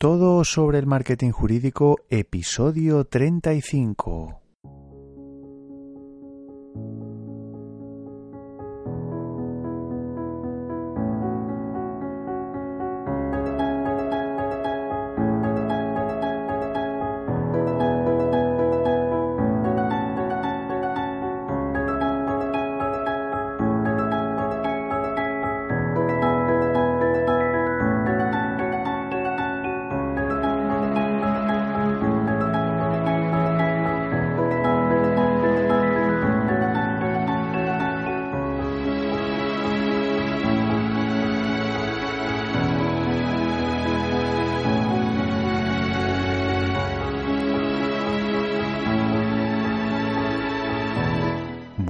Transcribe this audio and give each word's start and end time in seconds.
Todo 0.00 0.44
sobre 0.44 0.78
el 0.78 0.86
marketing 0.86 1.30
jurídico, 1.30 1.98
episodio 2.08 3.04
35. 3.04 4.39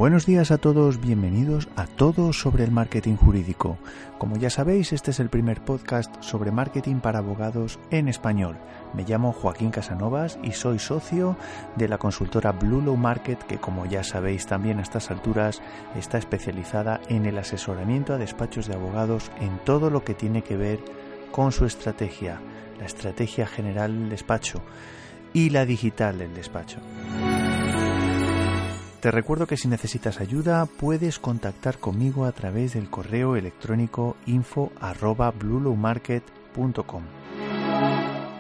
Buenos 0.01 0.25
días 0.25 0.51
a 0.51 0.57
todos, 0.57 0.99
bienvenidos 0.99 1.69
a 1.77 1.87
Todo 1.87 2.33
sobre 2.33 2.65
el 2.65 2.71
Marketing 2.71 3.17
Jurídico. 3.17 3.77
Como 4.17 4.39
ya 4.39 4.49
sabéis, 4.49 4.95
este 4.95 5.11
es 5.11 5.21
el 5.21 5.29
primer 5.29 5.63
podcast 5.63 6.11
sobre 6.23 6.51
marketing 6.51 7.01
para 7.01 7.19
abogados 7.19 7.79
en 7.91 8.09
español. 8.09 8.57
Me 8.95 9.05
llamo 9.05 9.35
Joaquín 9.35 9.71
Casanovas 9.71 10.39
y 10.43 10.53
soy 10.53 10.79
socio 10.79 11.37
de 11.77 11.87
la 11.87 11.99
consultora 11.99 12.53
Blue 12.53 12.81
Low 12.81 12.97
Market, 12.97 13.43
que 13.43 13.59
como 13.59 13.85
ya 13.85 14.03
sabéis 14.03 14.47
también 14.47 14.79
a 14.79 14.83
estas 14.83 15.11
alturas 15.11 15.61
está 15.95 16.17
especializada 16.17 17.03
en 17.11 17.27
el 17.27 17.37
asesoramiento 17.37 18.15
a 18.15 18.17
despachos 18.17 18.69
de 18.69 18.77
abogados 18.77 19.31
en 19.39 19.59
todo 19.67 19.91
lo 19.91 20.03
que 20.03 20.15
tiene 20.15 20.41
que 20.41 20.57
ver 20.57 20.81
con 21.31 21.53
su 21.53 21.67
estrategia, 21.67 22.41
la 22.79 22.87
estrategia 22.87 23.47
general 23.47 23.93
del 23.93 24.09
despacho 24.09 24.63
y 25.35 25.51
la 25.51 25.67
digital 25.67 26.17
del 26.17 26.33
despacho. 26.33 26.79
Te 29.01 29.11
recuerdo 29.11 29.47
que 29.47 29.57
si 29.57 29.67
necesitas 29.67 30.21
ayuda 30.21 30.67
puedes 30.67 31.19
contactar 31.19 31.79
conmigo 31.79 32.27
a 32.27 32.33
través 32.33 32.75
del 32.75 32.91
correo 32.91 33.35
electrónico 33.35 34.15
info 34.27 34.73
arroba 34.79 35.33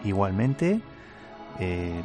Igualmente, 0.05 0.81
eh, 1.61 2.03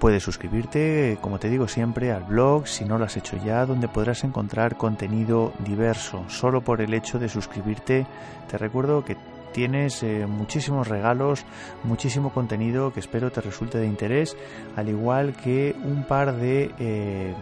puedes 0.00 0.24
suscribirte, 0.24 1.18
como 1.20 1.38
te 1.38 1.50
digo 1.50 1.68
siempre, 1.68 2.10
al 2.10 2.24
blog 2.24 2.66
si 2.66 2.84
no 2.84 2.98
lo 2.98 3.04
has 3.04 3.16
hecho 3.16 3.36
ya, 3.44 3.64
donde 3.64 3.86
podrás 3.86 4.24
encontrar 4.24 4.76
contenido 4.76 5.52
diverso. 5.60 6.24
Solo 6.28 6.62
por 6.62 6.80
el 6.80 6.92
hecho 6.94 7.20
de 7.20 7.28
suscribirte, 7.28 8.08
te 8.50 8.58
recuerdo 8.58 9.04
que 9.04 9.16
tienes 9.52 10.02
eh, 10.02 10.26
muchísimos 10.26 10.88
regalos, 10.88 11.44
muchísimo 11.84 12.32
contenido 12.32 12.92
que 12.92 13.00
espero 13.00 13.30
te 13.30 13.40
resulte 13.40 13.78
de 13.78 13.86
interés, 13.86 14.36
al 14.76 14.88
igual 14.88 15.34
que 15.34 15.76
un 15.84 16.04
par 16.04 16.36
de 16.36 16.70
eh, 16.78 17.34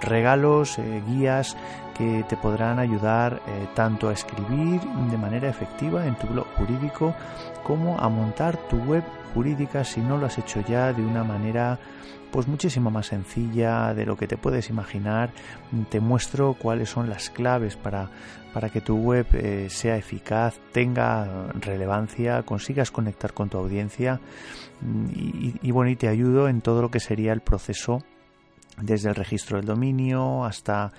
regalos, 0.00 0.78
eh, 0.78 1.02
guías 1.06 1.56
que 2.00 2.24
te 2.26 2.36
podrán 2.38 2.78
ayudar 2.78 3.42
tanto 3.74 4.08
a 4.08 4.14
escribir 4.14 4.80
de 5.10 5.18
manera 5.18 5.50
efectiva 5.50 6.06
en 6.06 6.14
tu 6.14 6.26
blog 6.28 6.46
jurídico 6.56 7.14
como 7.62 7.98
a 7.98 8.08
montar 8.08 8.56
tu 8.70 8.78
web 8.78 9.04
jurídica 9.34 9.84
si 9.84 10.00
no 10.00 10.16
lo 10.16 10.24
has 10.24 10.38
hecho 10.38 10.62
ya 10.66 10.94
de 10.94 11.02
una 11.02 11.24
manera 11.24 11.78
pues 12.30 12.48
muchísimo 12.48 12.90
más 12.90 13.08
sencilla 13.08 13.92
de 13.92 14.06
lo 14.06 14.16
que 14.16 14.26
te 14.26 14.36
puedes 14.36 14.70
imaginar. 14.70 15.30
Te 15.90 16.00
muestro 16.00 16.54
cuáles 16.54 16.88
son 16.88 17.10
las 17.10 17.28
claves 17.28 17.76
para, 17.76 18.08
para 18.54 18.70
que 18.70 18.80
tu 18.80 18.96
web 18.96 19.26
eh, 19.32 19.66
sea 19.68 19.96
eficaz, 19.96 20.58
tenga 20.72 21.52
relevancia, 21.60 22.42
consigas 22.44 22.90
conectar 22.90 23.34
con 23.34 23.50
tu 23.50 23.58
audiencia 23.58 24.20
mm, 24.80 25.06
y, 25.12 25.54
y 25.60 25.70
bueno, 25.70 25.90
y 25.90 25.96
te 25.96 26.08
ayudo 26.08 26.48
en 26.48 26.60
todo 26.60 26.82
lo 26.82 26.90
que 26.90 27.00
sería 27.00 27.32
el 27.32 27.40
proceso 27.40 28.02
desde 28.80 29.10
el 29.10 29.16
registro 29.16 29.58
del 29.58 29.66
dominio 29.66 30.44
hasta 30.44 30.92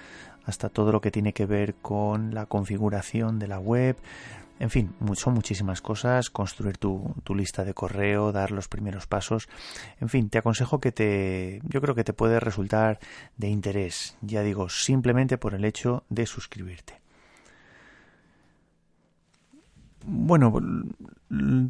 hasta 0.46 0.70
todo 0.70 0.92
lo 0.92 1.02
que 1.02 1.12
tiene 1.12 1.34
que 1.34 1.46
ver 1.46 1.76
con 1.76 2.34
la 2.34 2.46
configuración 2.46 3.40
de 3.40 3.48
la 3.48 3.60
web, 3.60 3.98
en 4.62 4.70
fin, 4.70 4.94
son 5.16 5.34
muchísimas 5.34 5.82
cosas, 5.82 6.30
construir 6.30 6.78
tu, 6.78 7.16
tu, 7.24 7.34
lista 7.34 7.66
de 7.66 7.74
correo, 7.74 8.32
dar 8.32 8.52
los 8.52 8.68
primeros 8.68 9.08
pasos. 9.08 9.50
En 10.00 10.08
fin, 10.08 10.30
te 10.30 10.38
aconsejo 10.38 10.80
que 10.80 10.92
te, 10.92 11.62
yo 11.64 11.82
creo 11.82 11.96
que 11.96 12.04
te 12.04 12.14
puede 12.14 12.40
resultar 12.40 13.00
de 13.38 13.50
interés, 13.50 14.18
ya 14.22 14.44
digo, 14.44 14.70
simplemente 14.70 15.40
por 15.40 15.56
el 15.56 15.66
hecho 15.66 16.04
de 16.10 16.28
suscribirte. 16.28 17.01
Bueno, 20.04 20.52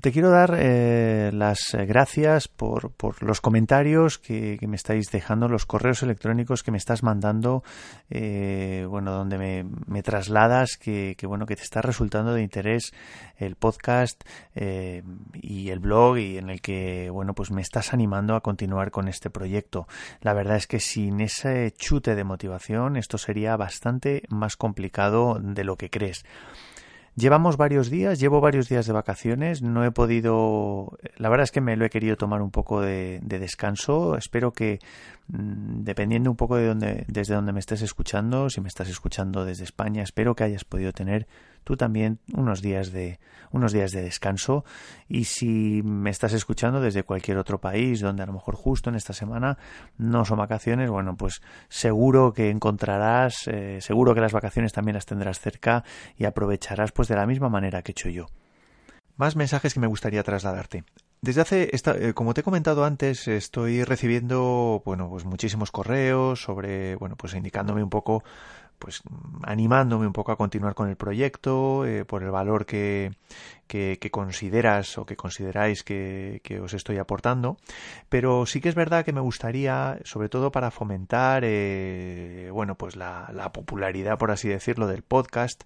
te 0.01 0.11
quiero 0.11 0.29
dar 0.29 0.55
eh, 0.57 1.31
las 1.33 1.75
gracias 1.85 2.47
por, 2.47 2.91
los 3.21 3.41
comentarios 3.41 4.17
que, 4.17 4.57
me 4.67 4.75
estáis 4.75 5.11
dejando, 5.11 5.47
los 5.49 5.65
correos 5.65 6.01
electrónicos 6.01 6.63
que 6.63 6.71
me 6.71 6.77
estás 6.77 7.03
mandando, 7.03 7.63
eh, 8.09 8.85
bueno, 8.89 9.11
donde 9.11 9.65
me, 9.85 10.03
trasladas 10.03 10.77
que, 10.77 11.15
bueno, 11.23 11.45
que 11.45 11.55
te 11.55 11.63
está 11.63 11.81
resultando 11.81 12.33
de 12.33 12.41
interés 12.41 12.93
el 13.37 13.55
podcast 13.55 14.23
eh, 14.55 15.03
y 15.33 15.69
el 15.69 15.79
blog 15.79 16.17
y 16.17 16.37
en 16.37 16.49
el 16.49 16.61
que, 16.61 17.09
bueno, 17.09 17.33
pues 17.33 17.51
me 17.51 17.61
estás 17.61 17.93
animando 17.93 18.35
a 18.35 18.41
continuar 18.41 18.91
con 18.91 19.07
este 19.07 19.29
proyecto. 19.29 19.87
La 20.21 20.33
verdad 20.33 20.55
es 20.55 20.67
que 20.67 20.79
sin 20.79 21.19
ese 21.19 21.71
chute 21.77 22.15
de 22.15 22.23
motivación 22.23 22.95
esto 22.95 23.17
sería 23.17 23.57
bastante 23.57 24.23
más 24.29 24.55
complicado 24.55 25.37
de 25.39 25.63
lo 25.65 25.75
que 25.75 25.89
crees. 25.89 26.23
Llevamos 27.15 27.57
varios 27.57 27.89
días, 27.89 28.21
llevo 28.21 28.39
varios 28.39 28.69
días 28.69 28.85
de 28.87 28.93
vacaciones, 28.93 29.61
no 29.61 29.83
he 29.83 29.91
podido, 29.91 30.97
la 31.17 31.27
verdad 31.27 31.43
es 31.43 31.51
que 31.51 31.59
me 31.59 31.75
lo 31.75 31.83
he 31.83 31.89
querido 31.89 32.15
tomar 32.15 32.41
un 32.41 32.51
poco 32.51 32.79
de, 32.79 33.19
descanso, 33.21 34.15
espero 34.15 34.53
que 34.53 34.79
mm, 35.27 35.83
dependiendo 35.83 36.31
un 36.31 36.37
poco 36.37 36.55
de 36.55 36.67
donde, 36.67 37.05
desde 37.09 37.35
donde 37.35 37.51
me 37.51 37.59
estés 37.59 37.81
escuchando, 37.81 38.49
si 38.49 38.61
me 38.61 38.69
estás 38.69 38.87
escuchando 38.87 39.43
desde 39.43 39.65
España, 39.65 40.03
espero 40.03 40.35
que 40.35 40.45
hayas 40.45 40.63
podido 40.63 40.93
tener 40.93 41.27
tú 41.63 41.77
también 41.77 42.19
unos 42.33 42.61
días 42.61 42.91
de 42.91 43.19
unos 43.51 43.73
días 43.73 43.91
de 43.91 44.01
descanso. 44.01 44.63
Y 45.07 45.25
si 45.25 45.81
me 45.83 46.09
estás 46.09 46.33
escuchando 46.33 46.79
desde 46.79 47.03
cualquier 47.03 47.37
otro 47.37 47.59
país 47.59 47.99
donde 47.99 48.23
a 48.23 48.25
lo 48.25 48.33
mejor 48.33 48.55
justo 48.55 48.89
en 48.89 48.95
esta 48.95 49.13
semana 49.13 49.57
no 49.97 50.25
son 50.25 50.37
vacaciones 50.37 50.89
bueno 50.89 51.15
pues 51.15 51.41
seguro 51.69 52.33
que 52.33 52.49
encontrarás 52.49 53.47
eh, 53.47 53.79
seguro 53.81 54.13
que 54.15 54.21
las 54.21 54.31
vacaciones 54.31 54.73
también 54.73 54.95
las 54.95 55.05
tendrás 55.05 55.39
cerca 55.39 55.83
y 56.17 56.25
aprovecharás 56.25 56.91
pues 56.91 57.07
de 57.07 57.15
la 57.15 57.25
misma 57.25 57.49
manera 57.49 57.81
que 57.81 57.91
he 57.91 57.93
hecho 57.93 58.09
yo. 58.09 58.27
Más 59.17 59.35
mensajes 59.35 59.73
que 59.73 59.79
me 59.79 59.87
gustaría 59.87 60.23
trasladarte. 60.23 60.83
Desde 61.23 61.41
hace, 61.41 61.69
eh, 61.71 62.13
como 62.15 62.33
te 62.33 62.41
he 62.41 62.43
comentado 62.43 62.83
antes, 62.83 63.27
estoy 63.27 63.83
recibiendo, 63.83 64.81
bueno, 64.83 65.07
pues 65.07 65.23
muchísimos 65.23 65.69
correos 65.69 66.41
sobre, 66.41 66.95
bueno, 66.95 67.15
pues 67.15 67.35
indicándome 67.35 67.83
un 67.83 67.91
poco 67.91 68.23
pues 68.81 69.03
animándome 69.43 70.07
un 70.07 70.13
poco 70.13 70.31
a 70.31 70.37
continuar 70.37 70.73
con 70.73 70.89
el 70.89 70.97
proyecto 70.97 71.85
eh, 71.85 72.03
por 72.03 72.23
el 72.23 72.31
valor 72.31 72.65
que, 72.65 73.13
que, 73.71 74.11
consideras 74.11 74.97
o 74.97 75.05
que 75.05 75.15
consideráis 75.15 75.83
que, 75.83 76.41
os 76.61 76.73
estoy 76.73 76.97
aportando 76.97 77.57
pero 78.09 78.45
sí 78.45 78.59
que 78.59 78.67
es 78.67 78.75
verdad 78.75 79.05
que 79.05 79.13
me 79.13 79.21
gustaría 79.21 79.97
sobre 80.03 80.27
todo 80.27 80.51
para 80.51 80.71
fomentar 80.71 81.43
eh, 81.45 82.49
bueno 82.51 82.75
pues 82.75 82.97
la, 82.97 83.31
la, 83.33 83.53
popularidad 83.53 84.17
por 84.17 84.31
así 84.31 84.49
decirlo 84.49 84.87
del 84.87 85.03
podcast 85.03 85.63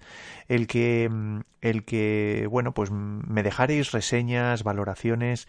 el 0.47 0.67
que 0.67 1.09
el 1.65 1.83
que 1.83 2.47
bueno 2.49 2.73
pues 2.73 2.91
me 2.91 3.41
dejaréis 3.41 3.91
reseñas 3.91 4.63
valoraciones. 4.63 5.47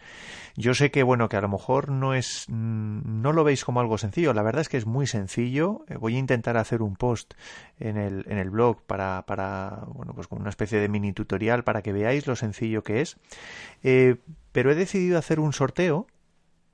Yo 0.56 0.72
sé 0.72 0.90
que 0.90 1.02
bueno 1.02 1.28
que 1.28 1.36
a 1.36 1.42
lo 1.42 1.48
mejor 1.48 1.90
no 1.90 2.14
es 2.14 2.46
no 2.48 3.32
lo 3.32 3.44
veis 3.44 3.64
como 3.64 3.80
algo 3.80 3.98
sencillo. 3.98 4.32
La 4.32 4.42
verdad 4.42 4.62
es 4.62 4.70
que 4.70 4.78
es 4.78 4.86
muy 4.86 5.06
sencillo. 5.06 5.84
Eh, 5.88 5.96
voy 5.96 6.16
a 6.16 6.18
intentar 6.18 6.56
hacer 6.56 6.80
un 6.80 6.96
post 6.96 7.34
en 7.78 7.98
el, 7.98 8.24
en 8.28 8.38
el 8.38 8.48
blog 8.48 8.82
para, 8.86 9.24
para, 9.26 9.82
bueno, 9.88 10.14
pues 10.14 10.26
como 10.26 10.40
una 10.40 10.50
especie 10.50 10.80
de 10.80 10.88
mini 10.88 11.12
tutorial 11.12 11.64
para 11.64 11.82
que 11.82 11.92
veáis 11.92 12.26
lo 12.26 12.34
sencillo 12.46 12.82
que 12.82 13.00
es. 13.00 13.16
Eh, 13.82 14.16
pero 14.52 14.70
he 14.70 14.74
decidido 14.74 15.18
hacer 15.18 15.40
un 15.40 15.52
sorteo 15.52 16.06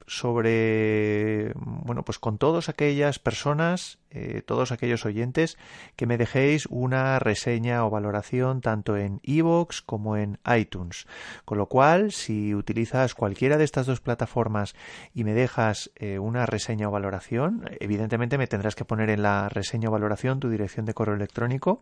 sobre, 0.06 1.52
bueno, 1.54 2.04
pues 2.04 2.18
con 2.18 2.38
todas 2.38 2.68
aquellas 2.68 3.18
personas, 3.18 3.98
eh, 4.10 4.42
todos 4.44 4.72
aquellos 4.72 5.06
oyentes 5.06 5.56
que 5.96 6.06
me 6.06 6.18
dejéis 6.18 6.66
una 6.66 7.18
reseña 7.18 7.84
o 7.84 7.90
valoración 7.90 8.60
tanto 8.60 8.96
en 8.96 9.20
iVoox 9.22 9.82
como 9.82 10.16
en 10.16 10.38
iTunes. 10.54 11.06
Con 11.44 11.58
lo 11.58 11.66
cual, 11.66 12.12
si 12.12 12.54
utilizas 12.54 13.14
cualquiera 13.14 13.56
de 13.56 13.64
estas 13.64 13.86
dos 13.86 14.00
plataformas 14.00 14.74
y 15.14 15.24
me 15.24 15.34
dejas 15.34 15.90
eh, 15.96 16.18
una 16.18 16.46
reseña 16.46 16.88
o 16.88 16.92
valoración, 16.92 17.64
evidentemente 17.80 18.38
me 18.38 18.46
tendrás 18.46 18.74
que 18.74 18.84
poner 18.84 19.10
en 19.10 19.22
la 19.22 19.48
reseña 19.48 19.88
o 19.88 19.92
valoración 19.92 20.40
tu 20.40 20.50
dirección 20.50 20.84
de 20.86 20.94
correo 20.94 21.14
electrónico 21.14 21.80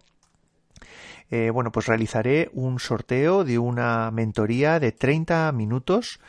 eh, 1.31 1.50
bueno, 1.50 1.73
pues 1.73 1.87
realizaré 1.87 2.50
un 2.53 2.79
sorteo 2.79 3.44
de 3.44 3.59
una 3.59 4.11
mentoría 4.11 4.81
de 4.81 4.93
30 4.93 5.53
minutos 5.53 6.21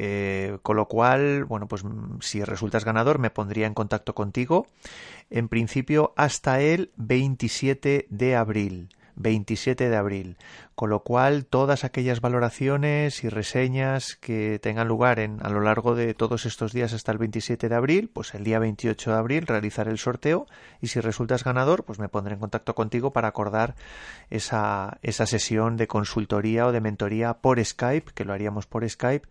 eh, 0.00 0.58
con 0.62 0.76
lo 0.76 0.86
cual, 0.86 1.44
bueno, 1.44 1.66
pues 1.66 1.82
mm, 1.82 2.20
si 2.20 2.44
resultas 2.44 2.84
ganador 2.84 3.18
me 3.18 3.30
pondría 3.30 3.66
en 3.66 3.74
contacto 3.74 4.14
contigo. 4.14 4.68
En 5.28 5.48
principio 5.48 6.14
hasta 6.16 6.60
el 6.60 6.92
27 6.96 8.06
de 8.08 8.36
abril. 8.36 8.90
27 9.18 9.88
de 9.88 9.96
abril. 9.96 10.36
Con 10.74 10.90
lo 10.90 11.02
cual, 11.02 11.44
todas 11.44 11.84
aquellas 11.84 12.20
valoraciones 12.20 13.24
y 13.24 13.28
reseñas 13.28 14.16
que 14.16 14.58
tengan 14.60 14.88
lugar 14.88 15.18
en, 15.18 15.44
a 15.44 15.50
lo 15.50 15.60
largo 15.60 15.94
de 15.94 16.14
todos 16.14 16.46
estos 16.46 16.72
días 16.72 16.92
hasta 16.92 17.12
el 17.12 17.18
27 17.18 17.68
de 17.68 17.74
abril, 17.74 18.10
pues 18.12 18.34
el 18.34 18.44
día 18.44 18.58
28 18.58 19.10
de 19.10 19.16
abril 19.16 19.46
realizaré 19.46 19.90
el 19.90 19.98
sorteo 19.98 20.46
y 20.80 20.86
si 20.88 21.00
resultas 21.00 21.44
ganador, 21.44 21.84
pues 21.84 21.98
me 21.98 22.08
pondré 22.08 22.34
en 22.34 22.40
contacto 22.40 22.74
contigo 22.74 23.12
para 23.12 23.28
acordar 23.28 23.74
esa, 24.30 24.98
esa 25.02 25.26
sesión 25.26 25.76
de 25.76 25.88
consultoría 25.88 26.66
o 26.66 26.72
de 26.72 26.80
mentoría 26.80 27.34
por 27.34 27.62
Skype, 27.64 28.12
que 28.14 28.24
lo 28.24 28.32
haríamos 28.32 28.66
por 28.66 28.88
Skype, 28.88 29.26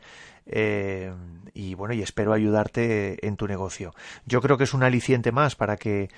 eh, 0.48 1.13
y 1.54 1.75
bueno, 1.75 1.94
y 1.94 2.01
espero 2.01 2.34
ayudarte 2.34 3.25
en 3.25 3.36
tu 3.36 3.48
negocio. 3.48 3.94
Yo 4.25 4.42
creo 4.42 4.57
que 4.57 4.63
es 4.63 4.74
un 4.74 4.84
aliciente 4.84 5.31
más 5.31 5.56
para 5.56 5.78
que 5.78 6.10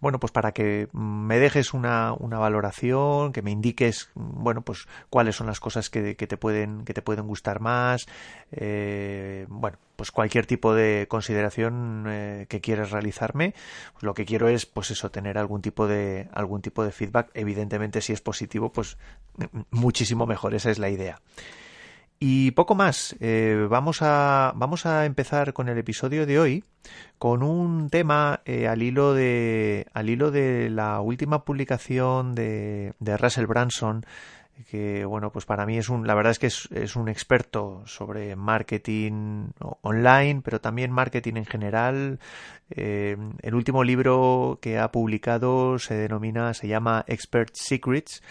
bueno, 0.00 0.18
pues 0.18 0.32
para 0.32 0.52
que 0.52 0.88
me 0.92 1.38
dejes 1.38 1.74
una, 1.74 2.12
una 2.14 2.38
valoración, 2.38 3.32
que 3.32 3.42
me 3.42 3.50
indiques, 3.50 4.10
bueno, 4.14 4.62
pues 4.62 4.88
cuáles 5.10 5.36
son 5.36 5.46
las 5.46 5.60
cosas 5.60 5.90
que, 5.90 6.16
que 6.16 6.26
te 6.26 6.36
pueden, 6.36 6.84
que 6.84 6.94
te 6.94 7.02
pueden 7.02 7.26
gustar 7.26 7.60
más, 7.60 8.06
eh, 8.52 9.46
bueno, 9.48 9.78
pues 9.96 10.10
cualquier 10.10 10.46
tipo 10.46 10.72
de 10.74 11.06
consideración 11.08 12.06
eh, 12.08 12.46
que 12.48 12.62
quieras 12.62 12.90
realizarme, 12.90 13.54
pues 13.92 14.02
lo 14.02 14.14
que 14.14 14.24
quiero 14.24 14.48
es, 14.48 14.64
pues 14.64 14.90
eso, 14.90 15.10
tener 15.10 15.36
algún 15.36 15.60
tipo 15.60 15.86
de, 15.86 16.28
algún 16.32 16.62
tipo 16.62 16.82
de 16.82 16.90
feedback. 16.90 17.30
Evidentemente, 17.34 18.00
si 18.00 18.14
es 18.14 18.22
positivo, 18.22 18.72
pues 18.72 18.96
muchísimo 19.70 20.24
mejor. 20.26 20.54
Esa 20.54 20.70
es 20.70 20.78
la 20.78 20.88
idea. 20.88 21.20
Y 22.22 22.50
poco 22.50 22.74
más. 22.74 23.16
Eh, 23.18 23.66
vamos, 23.70 24.02
a, 24.02 24.52
vamos 24.54 24.84
a 24.84 25.06
empezar 25.06 25.54
con 25.54 25.70
el 25.70 25.78
episodio 25.78 26.26
de 26.26 26.38
hoy 26.38 26.64
con 27.16 27.42
un 27.42 27.88
tema 27.88 28.42
eh, 28.44 28.68
al, 28.68 28.82
hilo 28.82 29.14
de, 29.14 29.86
al 29.94 30.10
hilo 30.10 30.30
de 30.30 30.68
la 30.68 31.00
última 31.00 31.46
publicación 31.46 32.34
de, 32.34 32.92
de, 32.98 33.16
Russell 33.16 33.46
Branson 33.46 34.04
que 34.70 35.06
bueno 35.06 35.32
pues 35.32 35.46
para 35.46 35.64
mí 35.64 35.78
es 35.78 35.88
un 35.88 36.06
la 36.06 36.14
verdad 36.14 36.32
es 36.32 36.38
que 36.38 36.46
es, 36.46 36.96
un 36.96 37.08
experto 37.08 37.82
sobre 37.86 38.36
marketing 38.36 39.48
online 39.80 40.42
pero 40.44 40.60
también 40.60 40.92
marketing 40.92 41.36
en 41.36 41.46
general 41.46 42.18
eh, 42.70 43.16
el 43.40 43.54
último 43.54 43.84
libro 43.84 44.58
que 44.60 44.78
ha 44.78 44.90
publicado 44.90 45.78
se 45.78 45.94
denomina 45.94 46.52
se 46.52 46.68
llama 46.68 47.04
Expert 47.06 47.54
Secrets 47.54 48.22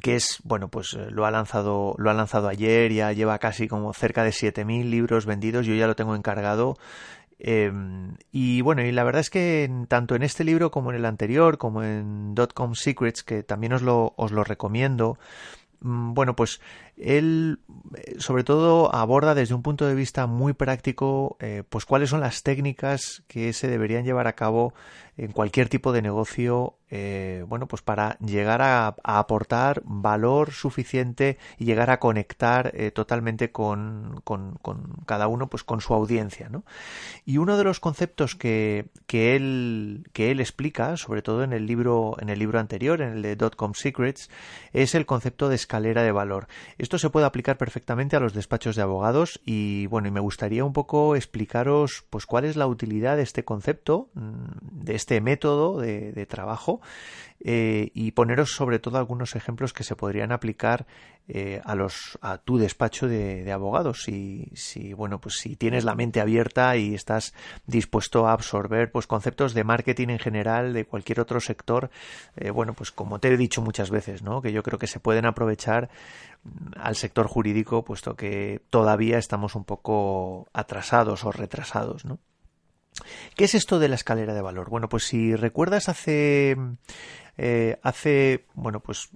que 0.00 0.16
es 0.16 0.40
bueno 0.44 0.68
pues 0.68 0.94
eh, 0.94 1.10
lo 1.10 1.26
ha 1.26 1.30
lanzado 1.30 1.94
lo 1.98 2.10
ha 2.10 2.14
lanzado 2.14 2.48
ayer 2.48 2.92
ya 2.92 3.12
lleva 3.12 3.38
casi 3.38 3.68
como 3.68 3.92
cerca 3.92 4.24
de 4.24 4.32
7000 4.32 4.90
libros 4.90 5.26
vendidos 5.26 5.66
yo 5.66 5.74
ya 5.74 5.86
lo 5.86 5.96
tengo 5.96 6.14
encargado 6.14 6.76
em, 7.38 8.16
y 8.30 8.60
bueno 8.62 8.82
y 8.82 8.92
la 8.92 9.04
verdad 9.04 9.20
es 9.20 9.30
que 9.30 9.70
tanto 9.88 10.14
en 10.14 10.22
este 10.22 10.44
libro 10.44 10.70
como 10.70 10.90
en 10.90 10.96
el 10.96 11.04
anterior 11.04 11.58
como 11.58 11.82
en 11.82 12.34
Dotcom 12.34 12.74
Secrets 12.74 13.22
que 13.22 13.42
también 13.42 13.72
os 13.72 13.82
lo 13.82 14.14
os 14.16 14.32
lo 14.32 14.44
recomiendo 14.44 15.18
mm, 15.80 16.14
bueno 16.14 16.36
pues 16.36 16.60
él 16.96 17.58
eh, 17.96 18.16
sobre 18.18 18.44
todo 18.44 18.94
aborda 18.94 19.34
desde 19.34 19.54
un 19.54 19.62
punto 19.62 19.86
de 19.86 19.94
vista 19.94 20.26
muy 20.26 20.52
práctico 20.52 21.36
eh, 21.40 21.62
pues 21.68 21.84
cuáles 21.84 22.10
son 22.10 22.20
las 22.20 22.42
técnicas 22.42 23.22
que 23.28 23.52
se 23.52 23.68
deberían 23.68 24.04
llevar 24.04 24.26
a 24.26 24.34
cabo 24.34 24.74
en 25.16 25.32
cualquier 25.32 25.68
tipo 25.68 25.92
de 25.92 26.02
negocio 26.02 26.76
eh, 26.94 27.44
bueno, 27.48 27.68
pues 27.68 27.80
para 27.80 28.18
llegar 28.18 28.60
a, 28.60 28.96
aportar 29.02 29.80
valor 29.84 30.52
suficiente 30.52 31.38
y 31.58 31.64
llegar 31.64 31.88
a 31.88 31.98
conectar 31.98 32.70
totalmente 32.92 33.50
con, 33.50 34.20
con, 34.24 34.58
cada 35.06 35.26
uno, 35.26 35.48
pues 35.48 35.64
con 35.64 35.80
su 35.80 35.94
audiencia, 35.94 36.50
¿no? 36.50 36.64
Y 37.24 37.38
uno 37.38 37.56
de 37.56 37.64
los 37.64 37.80
conceptos 37.80 38.36
que, 38.36 38.90
que, 39.06 39.36
él, 39.36 40.06
que 40.12 40.30
él 40.30 40.40
explica, 40.40 40.98
sobre 40.98 41.22
todo 41.22 41.44
en 41.44 41.54
el 41.54 41.64
libro, 41.66 42.16
en 42.20 42.28
el 42.28 42.38
libro 42.38 42.58
anterior, 42.58 43.00
en 43.00 43.12
el 43.12 43.22
de 43.22 43.36
Dotcom 43.36 43.72
Secrets, 43.72 44.28
es 44.74 44.94
el 44.94 45.06
concepto 45.06 45.48
de 45.48 45.54
escalera 45.54 46.02
de 46.02 46.12
valor. 46.12 46.46
Esto 46.82 46.98
se 46.98 47.10
puede 47.10 47.26
aplicar 47.26 47.58
perfectamente 47.58 48.16
a 48.16 48.18
los 48.18 48.34
despachos 48.34 48.74
de 48.74 48.82
abogados 48.82 49.40
y 49.44 49.86
bueno, 49.86 50.08
y 50.08 50.10
me 50.10 50.18
gustaría 50.18 50.64
un 50.64 50.72
poco 50.72 51.14
explicaros 51.14 52.04
pues 52.10 52.26
cuál 52.26 52.44
es 52.44 52.56
la 52.56 52.66
utilidad 52.66 53.16
de 53.16 53.22
este 53.22 53.44
concepto, 53.44 54.10
mm, 54.14 54.82
de 54.82 54.96
este 54.96 55.20
método 55.20 55.78
de, 55.78 56.26
trabajo 56.26 56.80
eh, 57.38 57.92
y 57.94 58.10
poneros 58.10 58.50
sobre 58.50 58.80
todo 58.80 58.98
algunos 58.98 59.36
ejemplos 59.36 59.72
que 59.72 59.84
se 59.84 59.94
podrían 59.94 60.32
aplicar 60.32 60.88
eh, 61.28 61.60
a 61.64 61.74
los 61.76 62.18
a 62.20 62.38
tu 62.38 62.58
despacho 62.58 63.06
de, 63.06 63.50
abogados. 63.52 64.02
Si, 64.02 64.50
si 64.54 64.92
bueno 64.92 65.20
pues 65.20 65.36
si 65.36 65.56
tienes 65.56 65.84
la 65.84 65.94
mente 65.94 66.20
abierta 66.20 66.76
y 66.76 66.94
estás 66.94 67.32
dispuesto 67.66 68.26
a 68.26 68.32
absorber 68.32 68.90
pues 68.90 69.06
conceptos 69.06 69.54
de 69.54 69.64
marketing 69.64 70.08
en 70.08 70.18
general 70.18 70.72
de 70.72 70.84
cualquier 70.84 71.20
otro 71.20 71.40
sector 71.40 71.90
eh, 72.36 72.50
bueno 72.50 72.74
pues 72.74 72.90
como 72.90 73.20
te 73.20 73.28
he 73.28 73.36
dicho 73.36 73.62
muchas 73.62 73.90
veces 73.90 74.22
no 74.22 74.42
que 74.42 74.52
yo 74.52 74.62
creo 74.62 74.78
que 74.78 74.86
se 74.86 75.00
pueden 75.00 75.24
aprovechar 75.24 75.90
mm, 76.42 76.72
al 76.76 76.96
sector 76.96 77.28
jurídico 77.28 77.84
puesto 77.84 78.16
que 78.16 78.62
todavía 78.70 79.18
estamos 79.18 79.54
un 79.54 79.64
poco 79.64 80.48
atrasados 80.52 81.24
o 81.24 81.32
retrasados 81.32 82.04
no 82.04 82.18
¿Qué 83.36 83.44
es 83.44 83.54
esto 83.54 83.78
de 83.78 83.88
la 83.88 83.94
escalera 83.94 84.34
de 84.34 84.42
valor? 84.42 84.68
Bueno, 84.70 84.88
pues 84.88 85.04
si 85.04 85.34
recuerdas 85.34 85.88
hace 85.88 86.56
eh, 87.38 87.78
hace, 87.82 88.44
bueno, 88.54 88.80
pues 88.80 89.08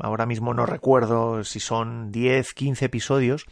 ahora 0.00 0.26
mismo 0.26 0.52
no 0.52 0.66
recuerdo 0.66 1.44
si 1.44 1.60
son 1.60 2.12
10, 2.12 2.52
15 2.52 2.84
episodios. 2.84 3.46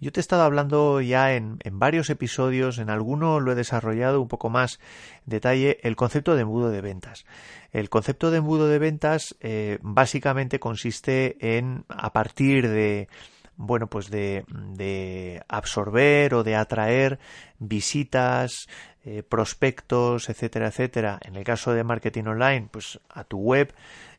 Yo 0.00 0.10
te 0.10 0.20
he 0.20 0.22
estado 0.22 0.42
hablando 0.42 1.00
ya 1.02 1.34
en, 1.34 1.58
en 1.62 1.78
varios 1.78 2.08
episodios, 2.08 2.78
en 2.78 2.88
alguno 2.88 3.40
lo 3.40 3.52
he 3.52 3.54
desarrollado 3.54 4.22
un 4.22 4.28
poco 4.28 4.48
más 4.48 4.80
detalle, 5.26 5.78
el 5.82 5.96
concepto 5.96 6.34
de 6.34 6.42
embudo 6.42 6.70
de 6.70 6.80
ventas. 6.80 7.26
El 7.72 7.90
concepto 7.90 8.30
de 8.30 8.38
embudo 8.38 8.68
de 8.68 8.78
ventas 8.78 9.36
eh, 9.40 9.78
básicamente 9.82 10.58
consiste 10.58 11.58
en, 11.58 11.84
a 11.88 12.12
partir 12.14 12.68
de 12.68 13.08
bueno, 13.56 13.86
pues 13.88 14.10
de, 14.10 14.44
de 14.48 15.42
absorber 15.48 16.34
o 16.34 16.44
de 16.44 16.56
atraer 16.56 17.18
visitas, 17.58 18.68
eh, 19.04 19.22
prospectos, 19.22 20.28
etcétera, 20.28 20.68
etcétera. 20.68 21.18
En 21.22 21.36
el 21.36 21.44
caso 21.44 21.72
de 21.72 21.84
marketing 21.84 22.24
online, 22.24 22.68
pues 22.70 23.00
a 23.08 23.24
tu 23.24 23.38
web, 23.38 23.72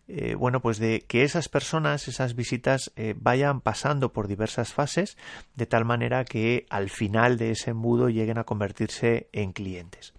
eh, 0.08 0.36
bueno, 0.36 0.62
pues 0.62 0.80
de 0.80 1.02
que 1.02 1.24
esas 1.24 1.50
personas, 1.50 2.08
esas 2.08 2.36
visitas 2.36 2.92
eh, 2.96 3.14
vayan 3.18 3.60
pasando 3.62 4.14
por 4.14 4.28
diversas 4.28 4.74
fases 4.74 5.18
de 5.56 5.66
tal 5.66 5.84
manera 5.84 6.24
que 6.24 6.66
al 6.70 6.90
final 6.90 7.38
de 7.38 7.52
ese 7.52 7.72
embudo 7.72 8.10
lleguen 8.10 8.38
a 8.38 8.46
convertirse 8.46 9.28
en 9.34 9.52
clientes. 9.52 10.14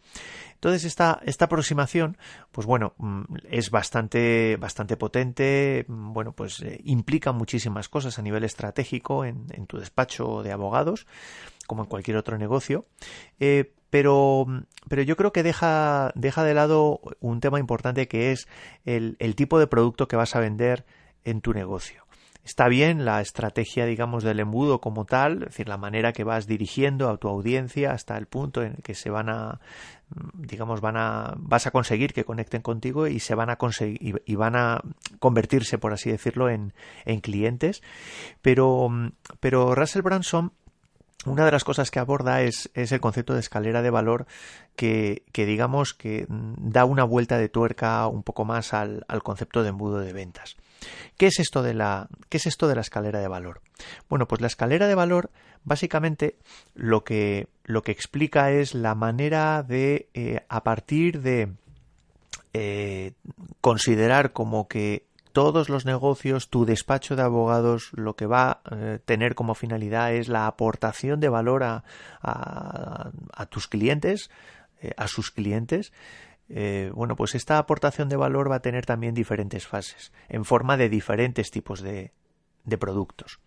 Entonces 0.54 0.84
esta, 0.84 1.20
esta 1.24 1.44
aproximación, 1.44 2.18
pues 2.50 2.66
bueno, 2.66 2.94
mm, 2.98 3.22
es 3.48 3.70
bastante, 3.70 4.56
bastante 4.56 4.96
potente, 4.96 5.84
mm, 5.86 6.12
bueno, 6.12 6.32
pues 6.32 6.60
eh, 6.62 6.80
implica 6.84 7.32
muchísimas 7.32 7.88
cosas 7.88 8.18
a 8.18 8.22
nivel 8.22 8.44
estratégico 8.44 9.24
en, 9.24 9.46
tu 9.68 9.78
despacho 9.78 10.42
de 10.42 10.52
abogados, 10.52 11.06
como 11.66 11.84
en 11.84 11.88
cualquier 11.88 12.16
otro 12.16 12.38
negocio, 12.38 12.86
pero, 13.90 14.46
pero 14.88 15.02
yo 15.02 15.16
creo 15.16 15.32
que 15.32 15.42
deja, 15.42 16.12
deja 16.14 16.44
de 16.44 16.54
lado 16.54 17.00
un 17.20 17.40
tema 17.40 17.58
importante 17.58 18.08
que 18.08 18.32
es 18.32 18.48
el, 18.84 19.16
tipo 19.34 19.58
de 19.58 19.66
producto 19.66 20.08
que 20.08 20.16
vas 20.16 20.36
a 20.36 20.40
vender 20.40 20.84
en 21.24 21.40
tu 21.40 21.52
negocio. 21.52 22.04
Está 22.44 22.68
bien 22.68 23.04
la 23.04 23.20
estrategia, 23.20 23.84
digamos, 23.84 24.24
del 24.24 24.40
embudo 24.40 24.80
como 24.80 25.04
tal, 25.04 25.34
es 25.34 25.48
decir, 25.50 25.68
la 25.68 25.76
manera 25.76 26.14
que 26.14 26.24
vas 26.24 26.46
dirigiendo 26.46 27.10
a 27.10 27.18
tu 27.18 27.28
audiencia 27.28 27.92
hasta 27.92 28.16
el 28.16 28.26
punto 28.26 28.62
en 28.62 28.76
el 28.76 28.82
que 28.82 28.94
se 28.94 29.10
van 29.10 29.28
a, 29.28 29.60
digamos, 30.32 30.80
van 30.80 30.96
a, 30.96 31.34
vas 31.36 31.66
a 31.66 31.70
conseguir 31.70 32.14
que 32.14 32.24
conecten 32.24 32.62
contigo 32.62 33.06
y 33.06 33.20
se 33.20 33.34
van 33.34 33.50
a 33.50 33.56
conseguir 33.56 34.22
y 34.24 34.34
van 34.34 34.56
a 34.56 34.80
convertirse, 35.18 35.76
por 35.76 35.92
así 35.92 36.10
decirlo, 36.10 36.48
en, 36.48 36.72
en 37.04 37.20
clientes. 37.20 37.82
Pero, 38.40 38.88
pero 39.40 39.74
Russell 39.74 40.02
Branson 40.02 40.52
una 41.26 41.44
de 41.44 41.50
las 41.50 41.64
cosas 41.64 41.90
que 41.90 41.98
aborda 41.98 42.42
es, 42.42 42.70
el 42.74 43.00
concepto 43.00 43.34
de 43.34 43.40
escalera 43.40 43.82
de 43.82 43.90
valor 43.90 44.26
que, 44.76 45.22
digamos 45.34 45.94
que 45.94 46.26
da 46.28 46.84
una 46.84 47.04
vuelta 47.04 47.38
de 47.38 47.48
tuerca 47.48 48.06
un 48.06 48.22
poco 48.22 48.44
más 48.44 48.72
al, 48.72 49.04
concepto 49.22 49.62
de 49.62 49.70
embudo 49.70 49.98
de 49.98 50.12
ventas. 50.12 50.56
¿Qué 51.16 51.26
es 51.26 51.40
esto 51.40 51.62
de 51.62 51.74
la, 51.74 52.08
escalera 52.30 53.18
de 53.20 53.28
valor? 53.28 53.62
Bueno, 54.08 54.28
pues 54.28 54.40
la 54.40 54.46
escalera 54.46 54.86
de 54.86 54.94
valor 54.94 55.30
básicamente 55.64 56.36
lo 56.74 57.02
que, 57.02 57.48
lo 57.64 57.82
que 57.82 57.92
explica 57.92 58.52
es 58.52 58.74
la 58.74 58.94
manera 58.94 59.64
de, 59.64 60.08
eh, 60.14 60.44
a 60.48 60.62
partir 60.62 61.20
de 61.20 61.52
eh, 62.54 63.12
considerar 63.60 64.32
como 64.32 64.68
que 64.68 65.04
todos 65.32 65.68
los 65.68 65.84
negocios, 65.84 66.48
tu 66.48 66.64
despacho 66.64 67.16
de 67.16 67.22
abogados, 67.22 67.90
lo 67.92 68.16
que 68.16 68.26
va 68.26 68.50
a 68.50 68.60
eh, 68.72 68.98
tener 69.04 69.34
como 69.34 69.54
finalidad 69.54 70.12
es 70.12 70.28
la 70.28 70.46
aportación 70.46 71.20
de 71.20 71.28
valor 71.28 71.62
a, 71.62 71.84
a, 72.22 73.46
tus 73.46 73.68
clientes, 73.68 74.30
a 74.96 75.08
sus 75.08 75.30
clientes, 75.30 75.92
eh, 76.48 76.90
bueno, 76.94 77.14
pues 77.14 77.34
esta 77.34 77.58
aportación 77.58 78.08
de 78.08 78.16
valor 78.16 78.50
va 78.50 78.56
a 78.56 78.62
tener 78.62 78.86
también 78.86 79.14
diferentes 79.14 79.66
fases, 79.66 80.12
en 80.28 80.44
forma 80.44 80.76
de 80.76 80.88
diferentes 80.88 81.50
tipos 81.50 81.82
de, 81.82 82.12
productos. 82.78 83.40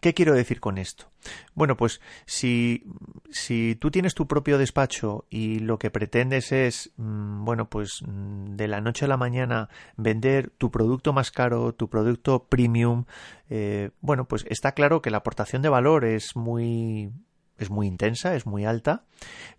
¿Qué 0.00 0.12
quiero 0.12 0.34
decir 0.34 0.60
con 0.60 0.76
esto? 0.76 1.10
Bueno, 1.54 1.76
pues 1.76 2.02
si, 2.26 2.84
si, 3.30 3.76
tú 3.76 3.90
tienes 3.90 4.14
tu 4.14 4.26
propio 4.26 4.58
despacho 4.58 5.24
y 5.30 5.60
lo 5.60 5.78
que 5.78 5.90
pretendes 5.90 6.52
es, 6.52 6.92
mm, 6.98 7.44
bueno, 7.44 7.70
pues 7.70 8.02
mm, 8.06 8.56
de 8.56 8.68
la 8.68 8.82
noche 8.82 9.06
a 9.06 9.08
la 9.08 9.16
mañana 9.16 9.70
vender 9.96 10.50
tu 10.50 10.70
producto 10.70 11.14
más 11.14 11.30
caro, 11.30 11.72
tu 11.74 11.88
producto 11.88 12.44
premium, 12.44 13.06
eh, 13.48 13.90
bueno, 14.02 14.26
pues 14.26 14.44
está 14.50 14.72
claro 14.72 15.00
que 15.00 15.10
la 15.10 15.18
aportación 15.18 15.62
de 15.62 15.70
valor 15.70 16.04
es 16.04 16.36
muy, 16.36 17.10
es 17.56 17.70
muy 17.70 17.86
intensa, 17.86 18.36
es 18.36 18.44
muy 18.44 18.66
alta, 18.66 19.04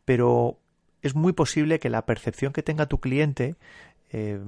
pero 0.05 0.59
es 1.01 1.15
muy 1.15 1.33
posible 1.33 1.79
que 1.79 1.89
la 1.89 2.05
percepción 2.05 2.53
que 2.53 2.63
tenga 2.63 2.85
tu 2.85 2.99
cliente 2.99 3.55
eh, 4.09 4.39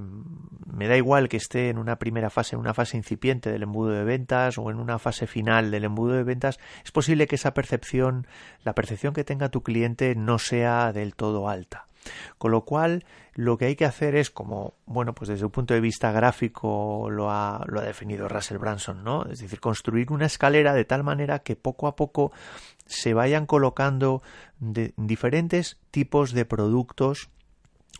me 0.71 0.87
da 0.87 0.95
igual 0.95 1.27
que 1.27 1.37
esté 1.37 1.69
en 1.69 1.77
una 1.77 1.97
primera 1.97 2.29
fase, 2.29 2.55
en 2.55 2.61
una 2.61 2.73
fase 2.73 2.97
incipiente 2.97 3.51
del 3.51 3.63
embudo 3.63 3.91
de 3.91 4.03
ventas 4.03 4.57
o 4.57 4.69
en 4.71 4.79
una 4.79 4.99
fase 4.99 5.27
final 5.27 5.71
del 5.71 5.83
embudo 5.83 6.13
de 6.13 6.23
ventas, 6.23 6.59
es 6.83 6.91
posible 6.91 7.27
que 7.27 7.35
esa 7.35 7.53
percepción, 7.53 8.27
la 8.63 8.73
percepción 8.73 9.13
que 9.13 9.23
tenga 9.23 9.49
tu 9.49 9.61
cliente 9.61 10.15
no 10.15 10.39
sea 10.39 10.93
del 10.93 11.15
todo 11.15 11.49
alta. 11.49 11.85
Con 12.37 12.51
lo 12.51 12.63
cual, 12.63 13.03
lo 13.33 13.57
que 13.57 13.65
hay 13.65 13.75
que 13.75 13.85
hacer 13.85 14.15
es, 14.15 14.31
como, 14.31 14.75
bueno, 14.85 15.13
pues 15.13 15.27
desde 15.27 15.45
un 15.45 15.51
punto 15.51 15.73
de 15.73 15.81
vista 15.81 16.11
gráfico 16.11 17.09
lo 17.09 17.29
ha, 17.29 17.63
lo 17.67 17.81
ha 17.81 17.83
definido 17.83 18.29
Russell 18.29 18.57
Branson, 18.57 19.03
¿no? 19.03 19.25
Es 19.25 19.39
decir, 19.39 19.59
construir 19.59 20.11
una 20.11 20.25
escalera 20.25 20.73
de 20.73 20.85
tal 20.85 21.03
manera 21.03 21.39
que 21.39 21.57
poco 21.57 21.87
a 21.87 21.95
poco 21.95 22.31
se 22.85 23.13
vayan 23.13 23.45
colocando 23.45 24.23
diferentes 24.59 25.77
tipos 25.91 26.31
de 26.31 26.45
productos 26.45 27.29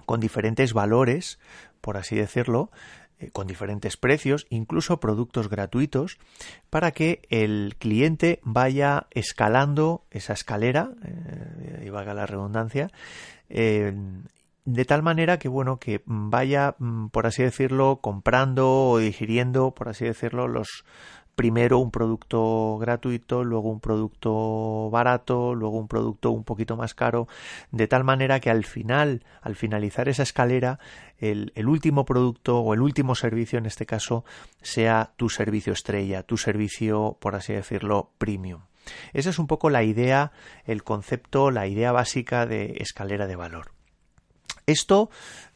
con 0.05 0.19
diferentes 0.19 0.73
valores, 0.73 1.39
por 1.81 1.97
así 1.97 2.15
decirlo, 2.15 2.71
eh, 3.19 3.31
con 3.31 3.47
diferentes 3.47 3.97
precios, 3.97 4.47
incluso 4.49 4.99
productos 4.99 5.49
gratuitos, 5.49 6.17
para 6.69 6.91
que 6.91 7.21
el 7.29 7.75
cliente 7.77 8.39
vaya 8.43 9.07
escalando 9.11 10.05
esa 10.09 10.33
escalera, 10.33 10.91
eh, 11.03 11.83
y 11.85 11.89
valga 11.89 12.13
la 12.13 12.25
redundancia, 12.25 12.89
eh, 13.49 13.93
de 14.65 14.85
tal 14.85 15.03
manera 15.03 15.39
que 15.39 15.49
bueno 15.49 15.79
que 15.79 16.01
vaya 16.05 16.75
mm, 16.77 17.07
por 17.07 17.25
así 17.25 17.43
decirlo 17.43 17.99
comprando 18.01 18.89
o 18.89 18.99
digiriendo 18.99 19.71
por 19.71 19.89
así 19.89 20.05
decirlo 20.05 20.47
los 20.47 20.85
primero 21.39 21.79
un 21.79 21.89
producto 21.89 22.77
gratuito, 22.79 23.45
luego 23.45 23.69
un 23.69 23.79
producto 23.79 24.89
barato, 24.89 25.55
luego 25.55 25.77
un 25.77 25.87
producto 25.87 26.31
un 26.31 26.43
poquito 26.43 26.75
más 26.75 26.93
caro, 26.93 27.29
de 27.71 27.87
tal 27.87 28.03
manera 28.03 28.41
que 28.41 28.49
al 28.49 28.65
final, 28.65 29.23
al 29.41 29.55
finalizar 29.55 30.09
esa 30.09 30.23
escalera, 30.23 30.79
el, 31.17 31.53
último 31.65 32.03
producto 32.03 32.59
o 32.59 32.73
el 32.73 32.81
último 32.81 33.15
servicio 33.15 33.57
en 33.57 33.67
este 33.67 33.85
caso 33.85 34.25
sea 34.61 35.13
tu 35.15 35.29
servicio 35.29 35.71
estrella, 35.71 36.23
tu 36.23 36.35
servicio, 36.35 37.15
por 37.21 37.35
así 37.35 37.53
decirlo, 37.53 38.11
premium. 38.17 38.63
Esa 39.13 39.29
es 39.29 39.39
un 39.39 39.47
poco 39.47 39.69
la 39.69 39.83
idea, 39.83 40.33
el 40.65 40.83
concepto, 40.83 41.51
la 41.51 41.67
idea 41.67 41.93
básica 41.93 42.47
de 42.47 42.79
escalera 42.81 43.27
de 43.27 43.37
valor. 43.37 43.71
Esto, 44.65 45.09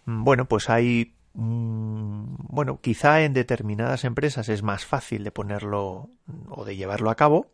mm, 0.06 0.24
bueno, 0.24 0.46
pues 0.46 0.70
hay 0.70 1.14
bueno, 1.34 2.80
quizá 2.82 3.22
en 3.22 3.34
determinadas 3.34 4.04
empresas 4.04 4.50
es 4.50 4.62
más 4.62 4.86
fácil 4.86 5.24
de 5.24 5.32
ponerlo 5.32 6.10
o 6.50 6.66
de 6.66 6.76
llevarlo 6.76 7.10
a 7.10 7.16
cabo, 7.16 7.48